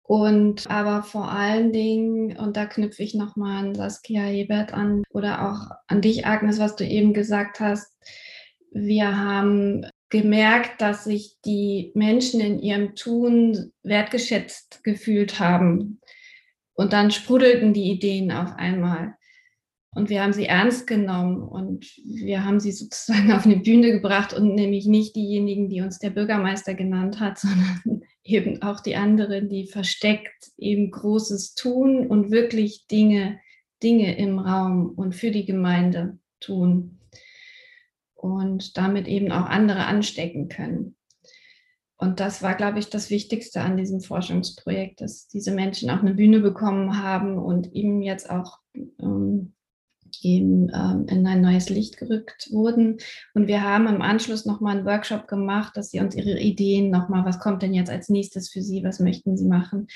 [0.07, 5.51] Und aber vor allen Dingen, und da knüpfe ich nochmal an Saskia Hebert an oder
[5.51, 7.91] auch an dich, Agnes, was du eben gesagt hast.
[8.71, 16.01] Wir haben gemerkt, dass sich die Menschen in ihrem Tun wertgeschätzt gefühlt haben.
[16.75, 19.15] Und dann sprudelten die Ideen auf einmal.
[19.95, 24.35] Und wir haben sie ernst genommen und wir haben sie sozusagen auf eine Bühne gebracht
[24.35, 29.49] und nämlich nicht diejenigen, die uns der Bürgermeister genannt hat, sondern eben auch die anderen,
[29.49, 33.39] die versteckt eben Großes tun und wirklich Dinge,
[33.83, 37.01] Dinge im Raum und für die Gemeinde tun
[38.15, 40.97] und damit eben auch andere anstecken können.
[41.97, 46.15] Und das war, glaube ich, das Wichtigste an diesem Forschungsprojekt, dass diese Menschen auch eine
[46.15, 48.59] Bühne bekommen haben und eben jetzt auch
[49.01, 49.54] ähm,
[50.23, 52.99] eben ähm, in ein neues Licht gerückt wurden.
[53.35, 57.25] Und wir haben im Anschluss nochmal einen Workshop gemacht, dass sie uns ihre Ideen nochmal,
[57.25, 59.89] was kommt denn jetzt als nächstes für sie, was möchten sie machen.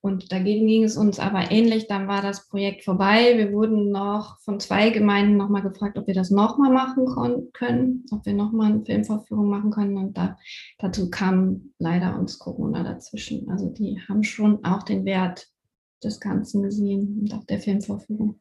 [0.00, 3.36] Und dagegen ging es uns aber ähnlich, dann war das Projekt vorbei.
[3.36, 7.06] Wir wurden noch von zwei Gemeinden nochmal gefragt, ob wir das nochmal machen
[7.52, 9.96] können, ob wir nochmal eine Filmvorführung machen können.
[9.96, 10.38] Und da,
[10.78, 13.48] dazu kam leider uns Corona dazwischen.
[13.50, 15.48] Also die haben schon auch den Wert
[16.04, 18.38] des Ganzen gesehen und auch der Filmvorführung.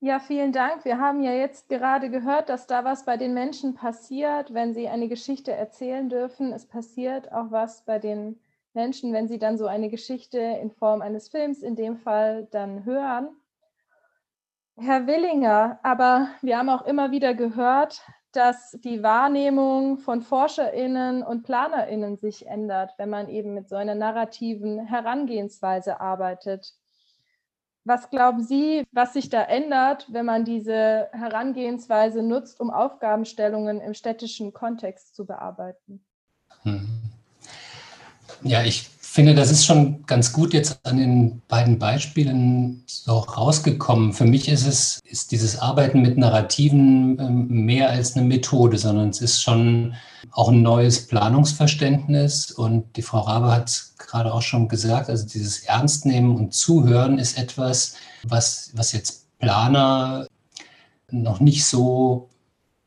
[0.00, 0.84] Ja, vielen Dank.
[0.84, 4.86] Wir haben ja jetzt gerade gehört, dass da was bei den Menschen passiert, wenn sie
[4.86, 6.52] eine Geschichte erzählen dürfen.
[6.52, 8.38] Es passiert auch was bei den
[8.74, 12.84] Menschen, wenn sie dann so eine Geschichte in Form eines Films in dem Fall dann
[12.84, 13.30] hören.
[14.76, 21.42] Herr Willinger, aber wir haben auch immer wieder gehört, dass die Wahrnehmung von Forscherinnen und
[21.42, 26.74] Planerinnen sich ändert, wenn man eben mit so einer narrativen Herangehensweise arbeitet.
[27.88, 33.94] Was glauben Sie, was sich da ändert, wenn man diese Herangehensweise nutzt, um Aufgabenstellungen im
[33.94, 36.04] städtischen Kontext zu bearbeiten?
[36.64, 36.86] Hm.
[38.42, 44.12] Ja, ich finde, das ist schon ganz gut jetzt an den beiden Beispielen so rausgekommen.
[44.12, 49.08] Für mich ist es, ist dieses Arbeiten mit Narrativen ähm, mehr als eine Methode, sondern
[49.08, 49.94] es ist schon
[50.30, 52.52] auch ein neues Planungsverständnis.
[52.52, 57.18] Und die Frau Rabe hat es gerade auch schon gesagt, also dieses Ernstnehmen und Zuhören
[57.18, 60.28] ist etwas, was, was jetzt Planer
[61.10, 62.28] noch nicht so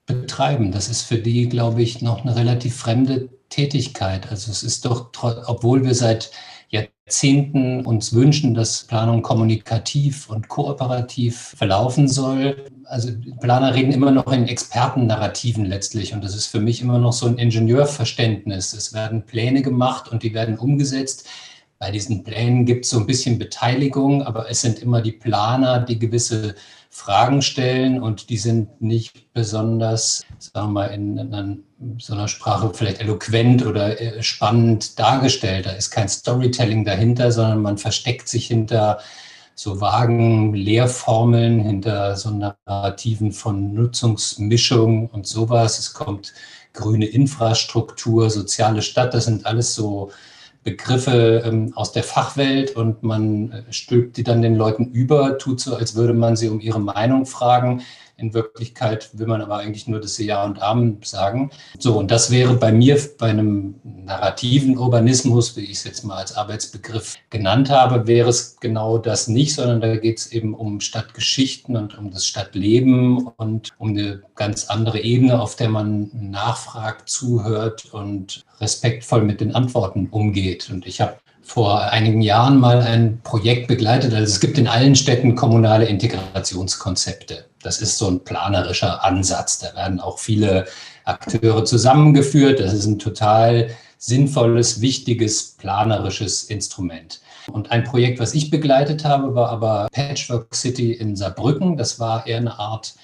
[0.05, 0.71] betreiben.
[0.71, 4.31] Das ist für die, glaube ich, noch eine relativ fremde Tätigkeit.
[4.31, 5.11] Also es ist doch,
[5.45, 6.31] obwohl wir seit
[6.69, 12.65] Jahrzehnten uns wünschen, dass Planung kommunikativ und kooperativ verlaufen soll.
[12.85, 13.11] Also
[13.41, 17.27] Planer reden immer noch in Expertennarrativen letztlich und das ist für mich immer noch so
[17.27, 18.73] ein Ingenieurverständnis.
[18.73, 21.27] Es werden Pläne gemacht und die werden umgesetzt.
[21.77, 25.79] bei diesen Plänen gibt es so ein bisschen Beteiligung, aber es sind immer die Planer,
[25.79, 26.55] die gewisse
[26.93, 31.63] Fragen stellen und die sind nicht besonders, sagen wir mal, in, in
[31.99, 35.65] so einer Sprache vielleicht eloquent oder äh, spannend dargestellt.
[35.65, 38.99] Da ist kein Storytelling dahinter, sondern man versteckt sich hinter
[39.55, 45.79] so vagen Lehrformeln, hinter so Narrativen von Nutzungsmischung und sowas.
[45.79, 46.33] Es kommt
[46.73, 50.11] grüne Infrastruktur, soziale Stadt, das sind alles so
[50.63, 55.59] Begriffe ähm, aus der Fachwelt und man äh, stülpt die dann den Leuten über, tut
[55.59, 57.81] so, als würde man sie um ihre Meinung fragen.
[58.21, 61.49] In Wirklichkeit will man aber eigentlich nur, sie Ja und Amen sagen.
[61.79, 66.17] So, und das wäre bei mir bei einem narrativen Urbanismus, wie ich es jetzt mal
[66.17, 70.81] als Arbeitsbegriff genannt habe, wäre es genau das nicht, sondern da geht es eben um
[70.81, 77.09] Stadtgeschichten und um das Stadtleben und um eine ganz andere Ebene, auf der man nachfragt,
[77.09, 80.69] zuhört und respektvoll mit den Antworten umgeht.
[80.69, 84.13] Und ich habe vor einigen Jahren mal ein Projekt begleitet.
[84.13, 87.45] Also es gibt in allen Städten kommunale Integrationskonzepte.
[87.63, 89.59] Das ist so ein planerischer Ansatz.
[89.59, 90.65] Da werden auch viele
[91.05, 92.59] Akteure zusammengeführt.
[92.59, 97.21] Das ist ein total sinnvolles, wichtiges, planerisches Instrument.
[97.51, 101.77] Und ein Projekt, was ich begleitet habe, war aber Patchwork City in Saarbrücken.
[101.77, 102.95] Das war eher eine Art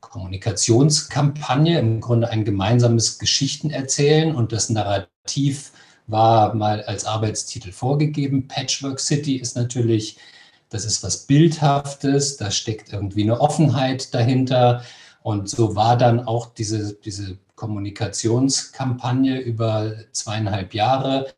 [0.00, 5.72] Kommunikationskampagne, im Grunde ein gemeinsames Geschichtenerzählen und das Narrativ
[6.06, 8.48] war mal als Arbeitstitel vorgegeben.
[8.48, 10.16] Patchwork City ist natürlich,
[10.70, 14.82] das ist was Bildhaftes, da steckt irgendwie eine Offenheit dahinter.
[15.22, 21.32] Und so war dann auch diese, diese Kommunikationskampagne über zweieinhalb Jahre.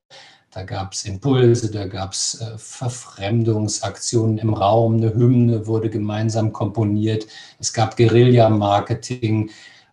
[0.51, 6.53] Da gab es Impulse, da gab es äh, Verfremdungsaktionen im Raum, eine Hymne wurde gemeinsam
[6.53, 7.27] komponiert,
[7.61, 9.51] es gab Guerilla-Marketing,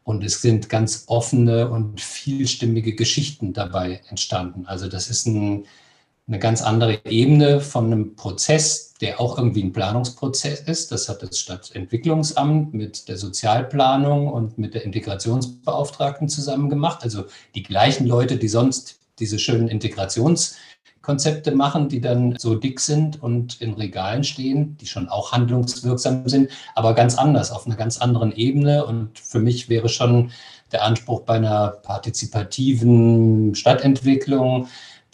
[0.08, 4.66] und es sind ganz offene und vielstimmige Geschichten dabei entstanden.
[4.66, 5.66] Also das ist ein,
[6.28, 10.92] eine ganz andere Ebene von einem Prozess, der auch irgendwie ein Planungsprozess ist.
[10.92, 17.04] Das hat das Stadtentwicklungsamt mit der Sozialplanung und mit der Integrationsbeauftragten zusammen gemacht.
[17.04, 20.56] Also die gleichen Leute, die sonst diese schönen Integrations-
[21.08, 26.28] Konzepte machen, die dann so dick sind und in Regalen stehen, die schon auch handlungswirksam
[26.28, 28.86] sind, aber ganz anders, auf einer ganz anderen Ebene.
[28.86, 30.32] Und für mich wäre schon
[30.74, 34.68] der Anspruch bei einer partizipativen Stadtentwicklung,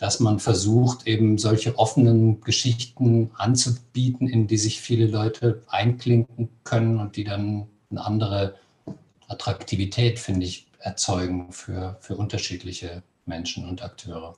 [0.03, 6.99] dass man versucht, eben solche offenen Geschichten anzubieten, in die sich viele Leute einklinken können
[6.99, 8.55] und die dann eine andere
[9.29, 14.35] Attraktivität, finde ich, erzeugen für, für unterschiedliche Menschen und Akteure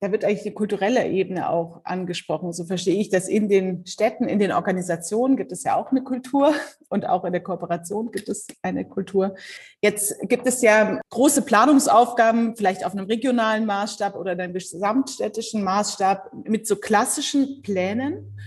[0.00, 2.54] da wird eigentlich die kulturelle Ebene auch angesprochen.
[2.54, 6.02] So verstehe ich das in den Städten, in den Organisationen gibt es ja auch eine
[6.02, 6.54] Kultur
[6.88, 9.34] und auch in der Kooperation gibt es eine Kultur.
[9.82, 16.32] Jetzt gibt es ja große Planungsaufgaben, vielleicht auf einem regionalen Maßstab oder einem gesamtstädtischen Maßstab
[16.44, 18.38] mit so klassischen Plänen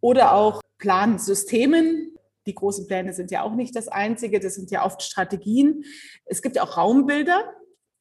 [0.00, 2.14] oder auch Plansystemen.
[2.46, 5.84] Die großen Pläne sind ja auch nicht das Einzige, das sind ja oft Strategien.
[6.24, 7.42] Es gibt auch Raumbilder,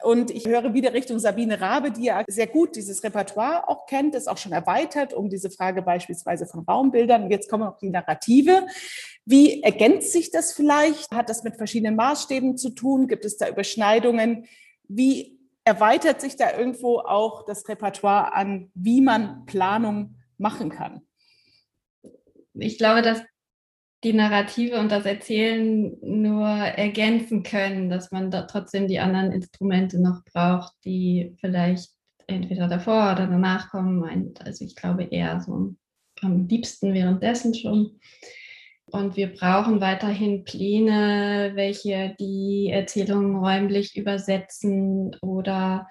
[0.03, 4.13] und ich höre wieder Richtung Sabine Rabe, die ja sehr gut dieses Repertoire auch kennt,
[4.13, 7.23] das auch schon erweitert um diese Frage beispielsweise von Raumbildern.
[7.23, 8.67] Und jetzt kommen noch die Narrative.
[9.25, 11.11] Wie ergänzt sich das vielleicht?
[11.11, 13.07] Hat das mit verschiedenen Maßstäben zu tun?
[13.07, 14.45] Gibt es da Überschneidungen?
[14.87, 21.01] Wie erweitert sich da irgendwo auch das Repertoire an, wie man Planung machen kann?
[22.53, 23.21] Ich glaube, dass
[24.03, 29.99] die Narrative und das Erzählen nur ergänzen können, dass man da trotzdem die anderen Instrumente
[29.99, 31.91] noch braucht, die vielleicht
[32.27, 34.35] entweder davor oder danach kommen.
[34.39, 35.75] Also ich glaube eher so
[36.21, 37.99] am liebsten währenddessen schon.
[38.85, 45.87] Und wir brauchen weiterhin Pläne, welche die Erzählungen räumlich übersetzen oder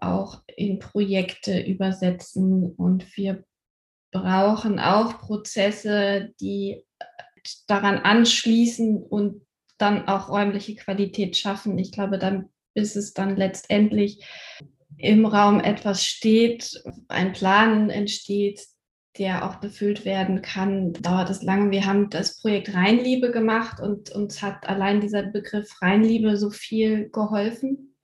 [0.00, 2.72] auch in Projekte übersetzen.
[2.72, 3.44] Und wir
[4.10, 6.84] brauchen auch Prozesse, die
[7.66, 9.42] daran anschließen und
[9.78, 11.78] dann auch räumliche Qualität schaffen.
[11.78, 14.24] Ich glaube, dann bis es dann letztendlich
[14.96, 18.66] im Raum etwas steht, ein Plan entsteht,
[19.16, 21.70] der auch befüllt werden kann, dauert es lange.
[21.70, 27.10] Wir haben das Projekt Rheinliebe gemacht und uns hat allein dieser Begriff Rheinliebe so viel
[27.10, 27.96] geholfen,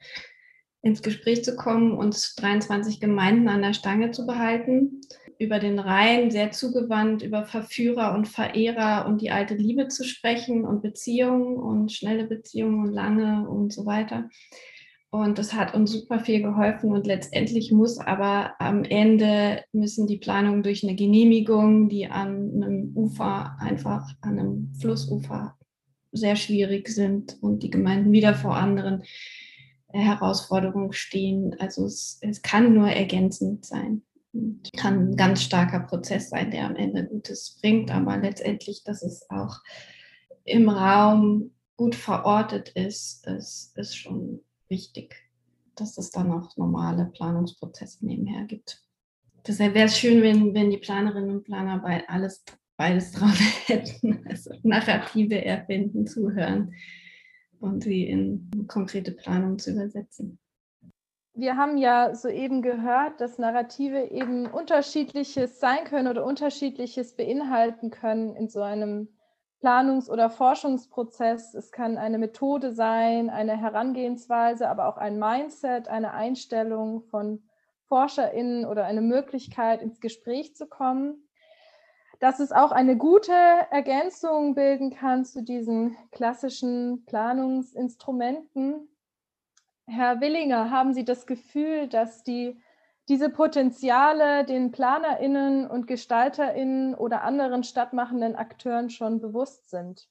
[0.82, 5.00] ins Gespräch zu kommen, uns 23 Gemeinden an der Stange zu behalten
[5.40, 10.66] über den Rhein sehr zugewandt, über Verführer und Verehrer und die alte Liebe zu sprechen
[10.66, 14.28] und Beziehungen und schnelle Beziehungen und lange und so weiter.
[15.08, 20.18] Und das hat uns super viel geholfen und letztendlich muss aber am Ende müssen die
[20.18, 25.56] Planungen durch eine Genehmigung, die an einem Ufer, einfach an einem Flussufer
[26.12, 29.04] sehr schwierig sind und die Gemeinden wieder vor anderen
[29.88, 31.56] Herausforderungen stehen.
[31.58, 34.02] Also es, es kann nur ergänzend sein
[34.76, 39.28] kann ein ganz starker Prozess sein, der am Ende Gutes bringt, aber letztendlich, dass es
[39.30, 39.58] auch
[40.44, 45.16] im Raum gut verortet ist, ist, ist schon wichtig,
[45.74, 48.82] dass es dann auch normale Planungsprozesse nebenher gibt.
[49.46, 52.44] Deshalb wäre es schön, wenn, wenn die Planerinnen und Planer bei alles
[52.76, 56.74] beides drauf hätten, also Narrative erfinden, zuhören
[57.60, 60.39] und sie in konkrete Planung zu übersetzen.
[61.34, 68.34] Wir haben ja soeben gehört, dass Narrative eben unterschiedliches sein können oder unterschiedliches beinhalten können
[68.34, 69.08] in so einem
[69.60, 71.54] Planungs- oder Forschungsprozess.
[71.54, 77.42] Es kann eine Methode sein, eine Herangehensweise, aber auch ein Mindset, eine Einstellung von
[77.86, 81.28] ForscherInnen oder eine Möglichkeit, ins Gespräch zu kommen.
[82.18, 88.88] Dass es auch eine gute Ergänzung bilden kann zu diesen klassischen Planungsinstrumenten,
[89.90, 92.60] Herr Willinger, haben Sie das Gefühl, dass die,
[93.08, 100.08] diese Potenziale den PlanerInnen und GestalterInnen oder anderen stadtmachenden Akteuren schon bewusst sind?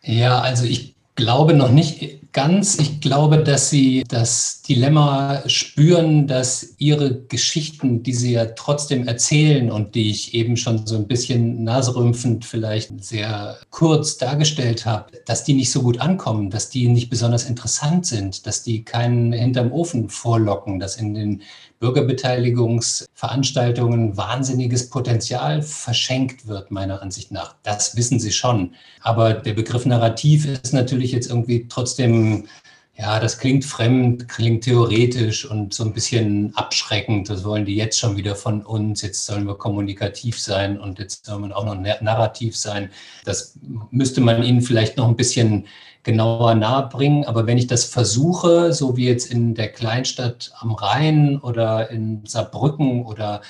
[0.00, 2.78] Ja, also ich glaube noch nicht ganz.
[2.80, 9.70] Ich glaube, dass sie das Dilemma spüren, dass ihre Geschichten, die sie ja trotzdem erzählen
[9.70, 15.44] und die ich eben schon so ein bisschen naserümpfend vielleicht sehr kurz dargestellt habe, dass
[15.44, 19.70] die nicht so gut ankommen, dass die nicht besonders interessant sind, dass die keinen hinterm
[19.70, 21.42] Ofen vorlocken, dass in den
[21.82, 27.56] Bürgerbeteiligungsveranstaltungen wahnsinniges Potenzial verschenkt wird, meiner Ansicht nach.
[27.64, 28.76] Das wissen sie schon.
[29.00, 32.46] Aber der Begriff Narrativ ist natürlich jetzt irgendwie trotzdem,
[32.94, 37.30] ja, das klingt fremd, klingt theoretisch und so ein bisschen abschreckend.
[37.30, 39.00] Das wollen die jetzt schon wieder von uns.
[39.00, 42.90] Jetzt sollen wir kommunikativ sein und jetzt soll man auch noch narrativ sein.
[43.24, 43.58] Das
[43.90, 45.66] müsste man ihnen vielleicht noch ein bisschen
[46.02, 47.24] genauer nahe bringen.
[47.24, 52.26] Aber wenn ich das versuche, so wie jetzt in der Kleinstadt am Rhein oder in
[52.26, 53.40] Saarbrücken oder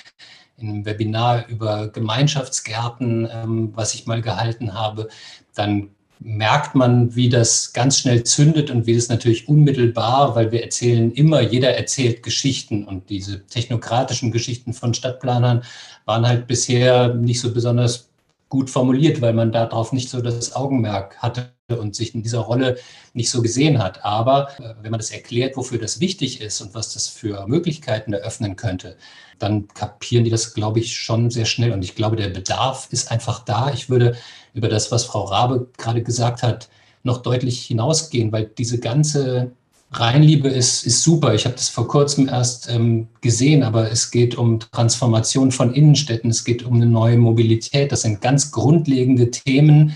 [0.56, 5.08] in einem Webinar über Gemeinschaftsgärten, ähm, was ich mal gehalten habe,
[5.54, 5.90] dann
[6.24, 11.12] merkt man, wie das ganz schnell zündet und wie das natürlich unmittelbar, weil wir erzählen
[11.12, 15.62] immer, jeder erzählt Geschichten und diese technokratischen Geschichten von Stadtplanern
[16.04, 18.08] waren halt bisher nicht so besonders
[18.48, 22.76] gut formuliert, weil man darauf nicht so das Augenmerk hatte und sich in dieser Rolle
[23.14, 24.04] nicht so gesehen hat.
[24.04, 28.12] Aber äh, wenn man das erklärt, wofür das wichtig ist und was das für Möglichkeiten
[28.12, 28.96] eröffnen könnte,
[29.38, 31.72] dann kapieren die das, glaube ich, schon sehr schnell.
[31.72, 33.72] Und ich glaube, der Bedarf ist einfach da.
[33.72, 34.16] Ich würde
[34.54, 36.68] über das, was Frau Rabe gerade gesagt hat,
[37.02, 39.52] noch deutlich hinausgehen, weil diese ganze
[39.92, 41.34] Rheinliebe ist, ist super.
[41.34, 46.30] Ich habe das vor kurzem erst ähm, gesehen, aber es geht um Transformation von Innenstädten,
[46.30, 47.92] es geht um eine neue Mobilität.
[47.92, 49.94] Das sind ganz grundlegende Themen,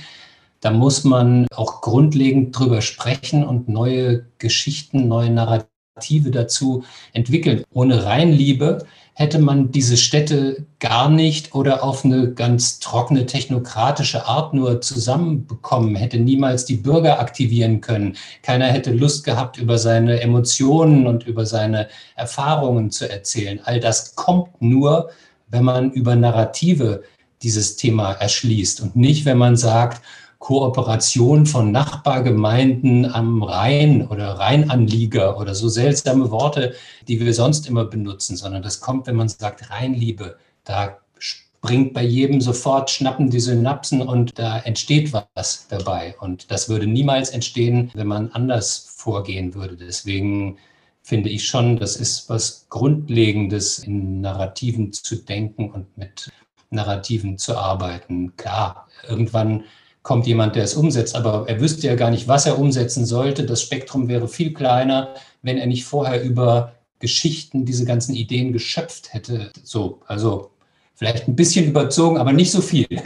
[0.60, 6.82] da muss man auch grundlegend drüber sprechen und neue Geschichten, neue Narrative dazu
[7.12, 7.62] entwickeln.
[7.72, 8.84] Ohne Reinliebe
[9.18, 15.96] hätte man diese Städte gar nicht oder auf eine ganz trockene technokratische Art nur zusammenbekommen,
[15.96, 18.18] hätte niemals die Bürger aktivieren können.
[18.42, 23.58] Keiner hätte Lust gehabt, über seine Emotionen und über seine Erfahrungen zu erzählen.
[23.64, 25.08] All das kommt nur,
[25.48, 27.02] wenn man über Narrative
[27.40, 30.02] dieses Thema erschließt und nicht, wenn man sagt,
[30.46, 36.72] Kooperation von Nachbargemeinden am Rhein oder Rheinanlieger oder so seltsame Worte,
[37.08, 40.36] die wir sonst immer benutzen, sondern das kommt, wenn man sagt Rheinliebe.
[40.62, 46.14] Da springt bei jedem sofort, schnappen die Synapsen und da entsteht was dabei.
[46.20, 49.76] Und das würde niemals entstehen, wenn man anders vorgehen würde.
[49.76, 50.58] Deswegen
[51.02, 56.30] finde ich schon, das ist was Grundlegendes, in Narrativen zu denken und mit
[56.70, 58.36] Narrativen zu arbeiten.
[58.36, 59.64] Klar, irgendwann
[60.06, 63.44] kommt jemand, der es umsetzt, aber er wüsste ja gar nicht, was er umsetzen sollte.
[63.44, 69.12] Das Spektrum wäre viel kleiner, wenn er nicht vorher über Geschichten diese ganzen Ideen geschöpft
[69.12, 69.50] hätte.
[69.64, 70.52] So, also
[70.94, 72.86] vielleicht ein bisschen überzogen, aber nicht so viel.
[72.88, 73.02] Ich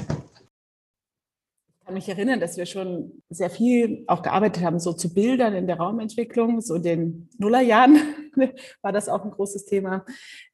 [1.87, 5.67] kann mich erinnern, dass wir schon sehr viel auch gearbeitet haben, so zu Bildern in
[5.67, 7.99] der Raumentwicklung, so in den Nullerjahren
[8.83, 10.05] war das auch ein großes Thema.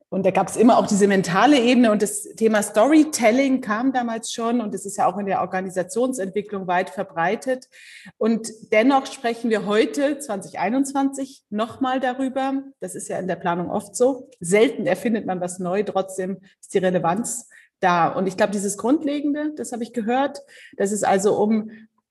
[0.08, 4.32] Und da gab es immer auch diese mentale Ebene und das Thema Storytelling kam damals
[4.32, 7.68] schon und es ist ja auch in der Organisationsentwicklung weit verbreitet.
[8.16, 12.62] Und dennoch sprechen wir heute, 2021, nochmal darüber.
[12.78, 14.30] Das ist ja in der Planung oft so.
[14.38, 17.48] Selten erfindet man was neu, trotzdem ist die Relevanz
[17.80, 18.08] da.
[18.08, 20.38] Und ich glaube, dieses Grundlegende, das habe ich gehört,
[20.76, 21.70] dass es also um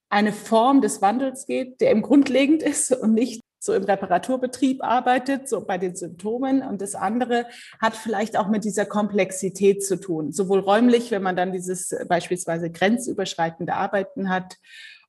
[0.10, 5.50] eine Form des Wandels geht, der im grundlegend ist und nicht so im Reparaturbetrieb arbeitet,
[5.50, 6.62] so bei den Symptomen.
[6.62, 7.48] Und das andere
[7.82, 12.70] hat vielleicht auch mit dieser Komplexität zu tun, sowohl räumlich, wenn man dann dieses beispielsweise
[12.70, 14.58] grenzüberschreitende Arbeiten hat,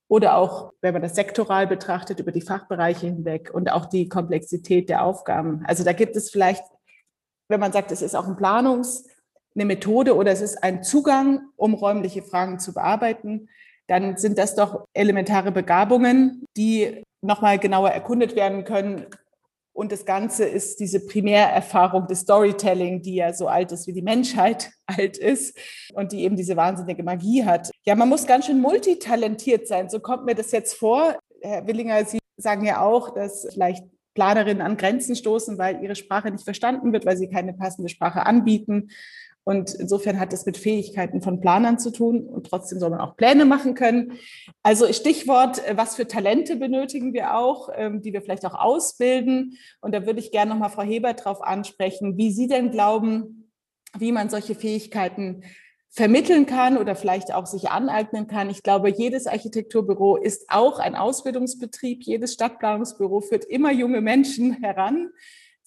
[0.08, 4.88] oder auch, wenn man das sektoral betrachtet, über die Fachbereiche hinweg und auch die Komplexität
[4.88, 5.64] der Aufgaben.
[5.66, 6.62] Also da gibt es vielleicht
[7.48, 9.04] wenn man sagt, es ist auch ein Planungs,
[9.54, 13.48] eine Methode oder es ist ein Zugang, um räumliche Fragen zu bearbeiten,
[13.86, 19.06] dann sind das doch elementare Begabungen, die nochmal genauer erkundet werden können.
[19.72, 24.02] Und das Ganze ist diese Primärerfahrung des Storytelling, die ja so alt ist wie die
[24.02, 25.58] Menschheit alt ist
[25.94, 27.70] und die eben diese wahnsinnige Magie hat.
[27.84, 29.90] Ja, man muss ganz schön multitalentiert sein.
[29.90, 31.16] So kommt mir das jetzt vor.
[31.42, 36.30] Herr Willinger, Sie sagen ja auch, dass vielleicht Planerinnen an Grenzen stoßen, weil ihre Sprache
[36.30, 38.88] nicht verstanden wird, weil sie keine passende Sprache anbieten.
[39.48, 43.16] Und insofern hat es mit Fähigkeiten von Planern zu tun und trotzdem soll man auch
[43.16, 44.14] Pläne machen können.
[44.64, 49.56] Also Stichwort, äh, was für Talente benötigen wir auch, ähm, die wir vielleicht auch ausbilden.
[49.80, 53.52] Und da würde ich gerne nochmal Frau Hebert darauf ansprechen, wie Sie denn glauben,
[53.96, 55.44] wie man solche Fähigkeiten
[55.90, 58.50] vermitteln kann oder vielleicht auch sich aneignen kann.
[58.50, 62.02] Ich glaube, jedes Architekturbüro ist auch ein Ausbildungsbetrieb.
[62.02, 65.10] Jedes Stadtplanungsbüro führt immer junge Menschen heran.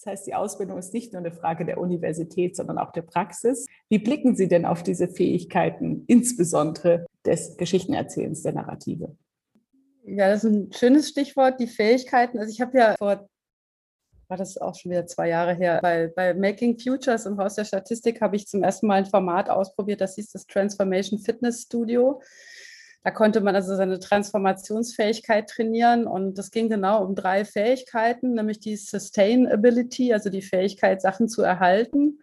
[0.02, 3.66] Das heißt, die Ausbildung ist nicht nur eine Frage der Universität, sondern auch der Praxis.
[3.90, 9.14] Wie blicken Sie denn auf diese Fähigkeiten, insbesondere des Geschichtenerzählens der Narrative?
[10.06, 12.38] Ja, das ist ein schönes Stichwort, die Fähigkeiten.
[12.38, 13.28] Also ich habe ja vor,
[14.28, 17.66] war das auch schon wieder zwei Jahre her, bei, bei Making Futures im Haus der
[17.66, 22.22] Statistik habe ich zum ersten Mal ein Format ausprobiert, das hieß das Transformation Fitness Studio.
[23.02, 28.60] Da konnte man also seine Transformationsfähigkeit trainieren und das ging genau um drei Fähigkeiten, nämlich
[28.60, 32.20] die Sustainability, also die Fähigkeit, Sachen zu erhalten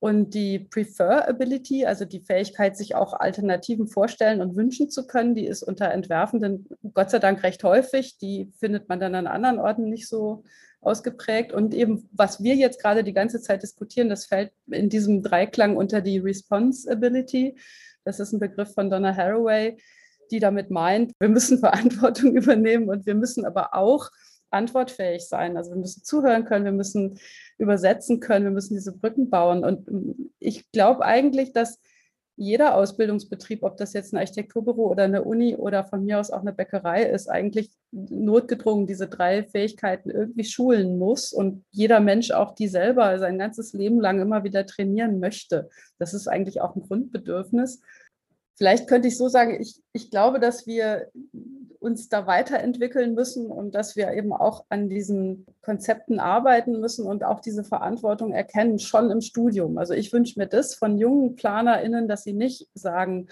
[0.00, 5.46] und die Preferability, also die Fähigkeit, sich auch Alternativen vorstellen und wünschen zu können, die
[5.46, 8.16] ist unter Entwerfenden Gott sei Dank recht häufig.
[8.16, 10.42] Die findet man dann an anderen Orten nicht so
[10.80, 11.52] ausgeprägt.
[11.52, 15.76] Und eben, was wir jetzt gerade die ganze Zeit diskutieren, das fällt in diesem Dreiklang
[15.76, 17.58] unter die Responsibility.
[18.02, 19.76] Das ist ein Begriff von Donna Haraway,
[20.30, 24.10] die damit meint, wir müssen Verantwortung übernehmen und wir müssen aber auch
[24.50, 25.56] antwortfähig sein.
[25.56, 27.18] Also wir müssen zuhören können, wir müssen
[27.58, 29.64] übersetzen können, wir müssen diese Brücken bauen.
[29.64, 31.78] Und ich glaube eigentlich, dass
[32.40, 36.40] jeder Ausbildungsbetrieb, ob das jetzt ein Architekturbüro oder eine Uni oder von mir aus auch
[36.40, 42.54] eine Bäckerei ist, eigentlich notgedrungen diese drei Fähigkeiten irgendwie schulen muss und jeder Mensch auch
[42.54, 45.68] die selber sein ganzes Leben lang immer wieder trainieren möchte.
[45.98, 47.82] Das ist eigentlich auch ein Grundbedürfnis.
[48.60, 51.10] Vielleicht könnte ich so sagen, ich, ich glaube, dass wir
[51.78, 57.24] uns da weiterentwickeln müssen und dass wir eben auch an diesen Konzepten arbeiten müssen und
[57.24, 59.78] auch diese Verantwortung erkennen, schon im Studium.
[59.78, 63.28] Also ich wünsche mir das von jungen PlanerInnen, dass sie nicht sagen,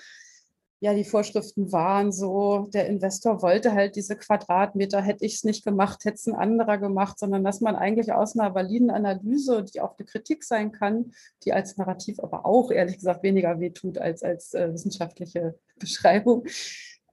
[0.81, 5.65] ja, die Vorschriften waren so, der Investor wollte halt diese Quadratmeter, hätte ich es nicht
[5.65, 9.81] gemacht, hätte es ein anderer gemacht, sondern dass man eigentlich aus einer validen Analyse, die
[9.81, 11.13] auch eine Kritik sein kann,
[11.45, 16.45] die als Narrativ aber auch ehrlich gesagt weniger wehtut als als äh, wissenschaftliche Beschreibung,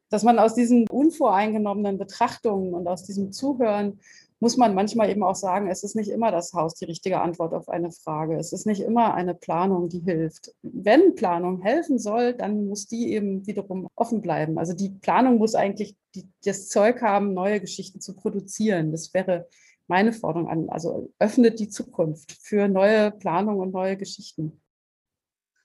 [0.09, 3.99] dass man aus diesen unvoreingenommenen Betrachtungen und aus diesem Zuhören
[4.45, 7.55] muss man manchmal eben auch sagen, es ist nicht immer das Haus die richtige Antwort
[7.55, 8.37] auf eine Frage.
[8.37, 10.53] Es ist nicht immer eine Planung, die hilft.
[10.61, 14.59] Wenn Planung helfen soll, dann muss die eben wiederum offen bleiben.
[14.59, 18.91] Also die Planung muss eigentlich die, das Zeug haben, neue Geschichten zu produzieren.
[18.91, 19.47] Das wäre
[19.87, 20.69] meine Forderung an.
[20.69, 24.61] Also öffnet die Zukunft für neue Planung und neue Geschichten.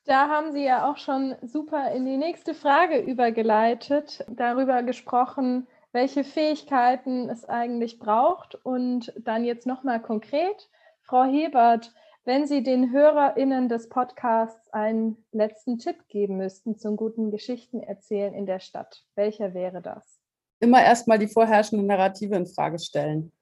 [0.06, 6.24] Da haben Sie ja auch schon super in die nächste Frage übergeleitet, darüber gesprochen, welche
[6.24, 8.54] Fähigkeiten es eigentlich braucht.
[8.54, 10.68] Und dann jetzt nochmal konkret,
[11.02, 11.92] Frau Hebert,
[12.24, 18.34] wenn Sie den HörerInnen des Podcasts einen letzten Tipp geben müssten zum guten Geschichten erzählen
[18.34, 20.20] in der Stadt, welcher wäre das?
[20.60, 23.32] Immer erstmal die vorherrschende Narrative in Frage stellen.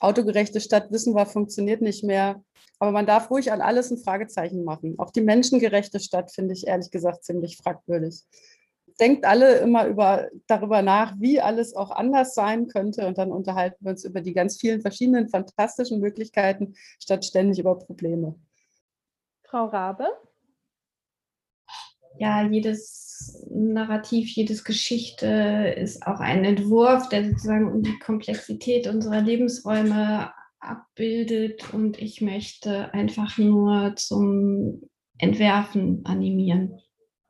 [0.00, 2.42] Autogerechte Stadt wissen wir, funktioniert nicht mehr.
[2.78, 4.96] Aber man darf ruhig an alles ein Fragezeichen machen.
[4.98, 8.22] Auch die menschengerechte Stadt finde ich ehrlich gesagt ziemlich fragwürdig
[9.00, 13.06] denkt alle immer über, darüber nach, wie alles auch anders sein könnte.
[13.06, 17.78] Und dann unterhalten wir uns über die ganz vielen verschiedenen fantastischen Möglichkeiten, statt ständig über
[17.78, 18.36] Probleme.
[19.44, 20.06] Frau Rabe?
[22.18, 30.32] Ja, jedes Narrativ, jedes Geschichte ist auch ein Entwurf, der sozusagen die Komplexität unserer Lebensräume
[30.58, 31.72] abbildet.
[31.74, 34.88] Und ich möchte einfach nur zum
[35.18, 36.80] Entwerfen animieren,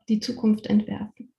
[0.08, 1.32] die Zukunft entwerfen.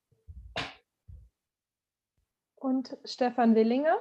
[2.60, 3.98] Und Stefan Willinger?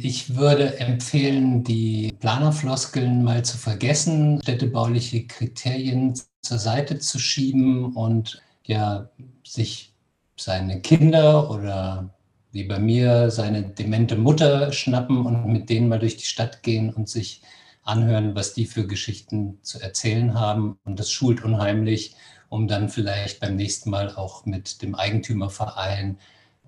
[0.00, 8.40] Ich würde empfehlen, die Planerfloskeln mal zu vergessen, städtebauliche Kriterien zur Seite zu schieben und
[8.64, 9.10] ja,
[9.44, 9.94] sich
[10.36, 12.14] seine Kinder oder
[12.52, 16.92] wie bei mir seine demente Mutter schnappen und mit denen mal durch die Stadt gehen
[16.94, 17.42] und sich
[17.82, 20.78] anhören, was die für Geschichten zu erzählen haben.
[20.84, 22.14] Und das schult unheimlich,
[22.48, 26.18] um dann vielleicht beim nächsten Mal auch mit dem Eigentümerverein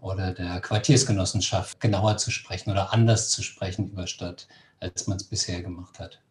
[0.01, 4.49] oder der Quartiersgenossenschaft genauer zu sprechen oder anders zu sprechen über Stadt,
[4.81, 6.23] als man es bisher gemacht hat.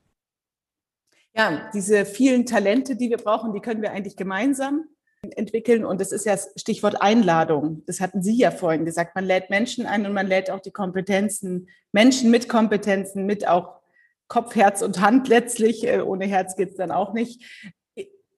[1.36, 4.86] Ja, diese vielen Talente, die wir brauchen, die können wir eigentlich gemeinsam
[5.22, 5.86] entwickeln.
[5.86, 7.84] Und das ist ja das Stichwort Einladung.
[7.86, 9.16] Das hatten Sie ja vorhin gesagt.
[9.16, 13.80] Man lädt Menschen ein und man lädt auch die Kompetenzen, Menschen mit Kompetenzen, mit auch
[14.28, 15.86] Kopf, Herz und Hand letztlich.
[15.86, 17.44] Äh, ohne Herz geht es dann auch nicht.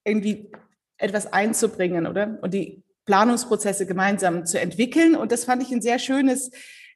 [0.04, 0.52] Irgendwie
[0.98, 2.40] etwas einzubringen, oder?
[2.42, 5.16] Und die Planungsprozesse gemeinsam zu entwickeln.
[5.16, 6.52] Und das fand ich ein sehr schönes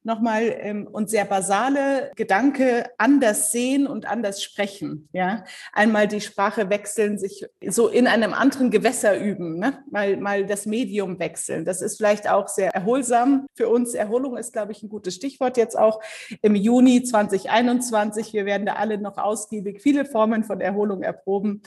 [0.06, 5.10] nochmal ähm, und sehr basale Gedanke anders sehen und anders sprechen.
[5.14, 5.44] Ja,
[5.74, 9.84] einmal die Sprache wechseln, sich so in einem anderen Gewässer üben, ne?
[9.90, 11.66] mal, mal das Medium wechseln.
[11.66, 13.96] Das ist vielleicht auch sehr erholsam für uns.
[13.96, 16.02] Erholung ist, glaube ich, ein gutes Stichwort jetzt auch
[16.42, 18.34] im Juni 2021.
[18.34, 21.64] Wir werden da alle noch ausgiebig viele Formen von Erholung erproben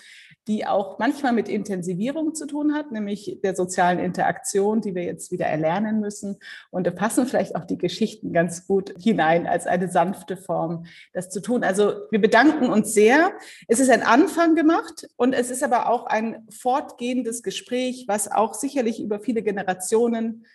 [0.49, 5.31] die auch manchmal mit Intensivierung zu tun hat, nämlich der sozialen Interaktion, die wir jetzt
[5.31, 6.39] wieder erlernen müssen.
[6.71, 11.29] Und da passen vielleicht auch die Geschichten ganz gut hinein als eine sanfte Form, das
[11.29, 11.63] zu tun.
[11.63, 13.33] Also wir bedanken uns sehr.
[13.69, 18.55] Es ist ein Anfang gemacht und es ist aber auch ein fortgehendes Gespräch, was auch
[18.55, 20.47] sicherlich über viele Generationen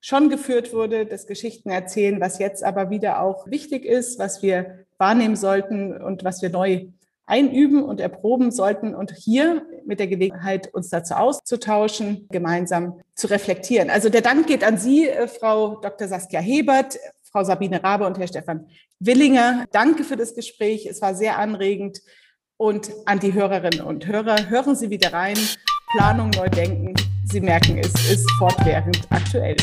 [0.00, 4.86] schon geführt wurde, das Geschichten erzählen, was jetzt aber wieder auch wichtig ist, was wir
[4.96, 6.86] wahrnehmen sollten und was wir neu
[7.26, 13.90] einüben und erproben sollten und hier mit der Gelegenheit, uns dazu auszutauschen, gemeinsam zu reflektieren.
[13.90, 16.08] Also der Dank geht an Sie, äh, Frau Dr.
[16.08, 16.98] Saskia Hebert,
[17.30, 18.68] Frau Sabine Rabe und Herr Stefan
[19.00, 19.64] Willinger.
[19.72, 20.86] Danke für das Gespräch.
[20.86, 22.00] Es war sehr anregend.
[22.56, 25.36] Und an die Hörerinnen und Hörer, hören Sie wieder rein.
[25.96, 26.94] Planung neu denken.
[27.24, 29.56] Sie merken, es ist fortwährend aktuell.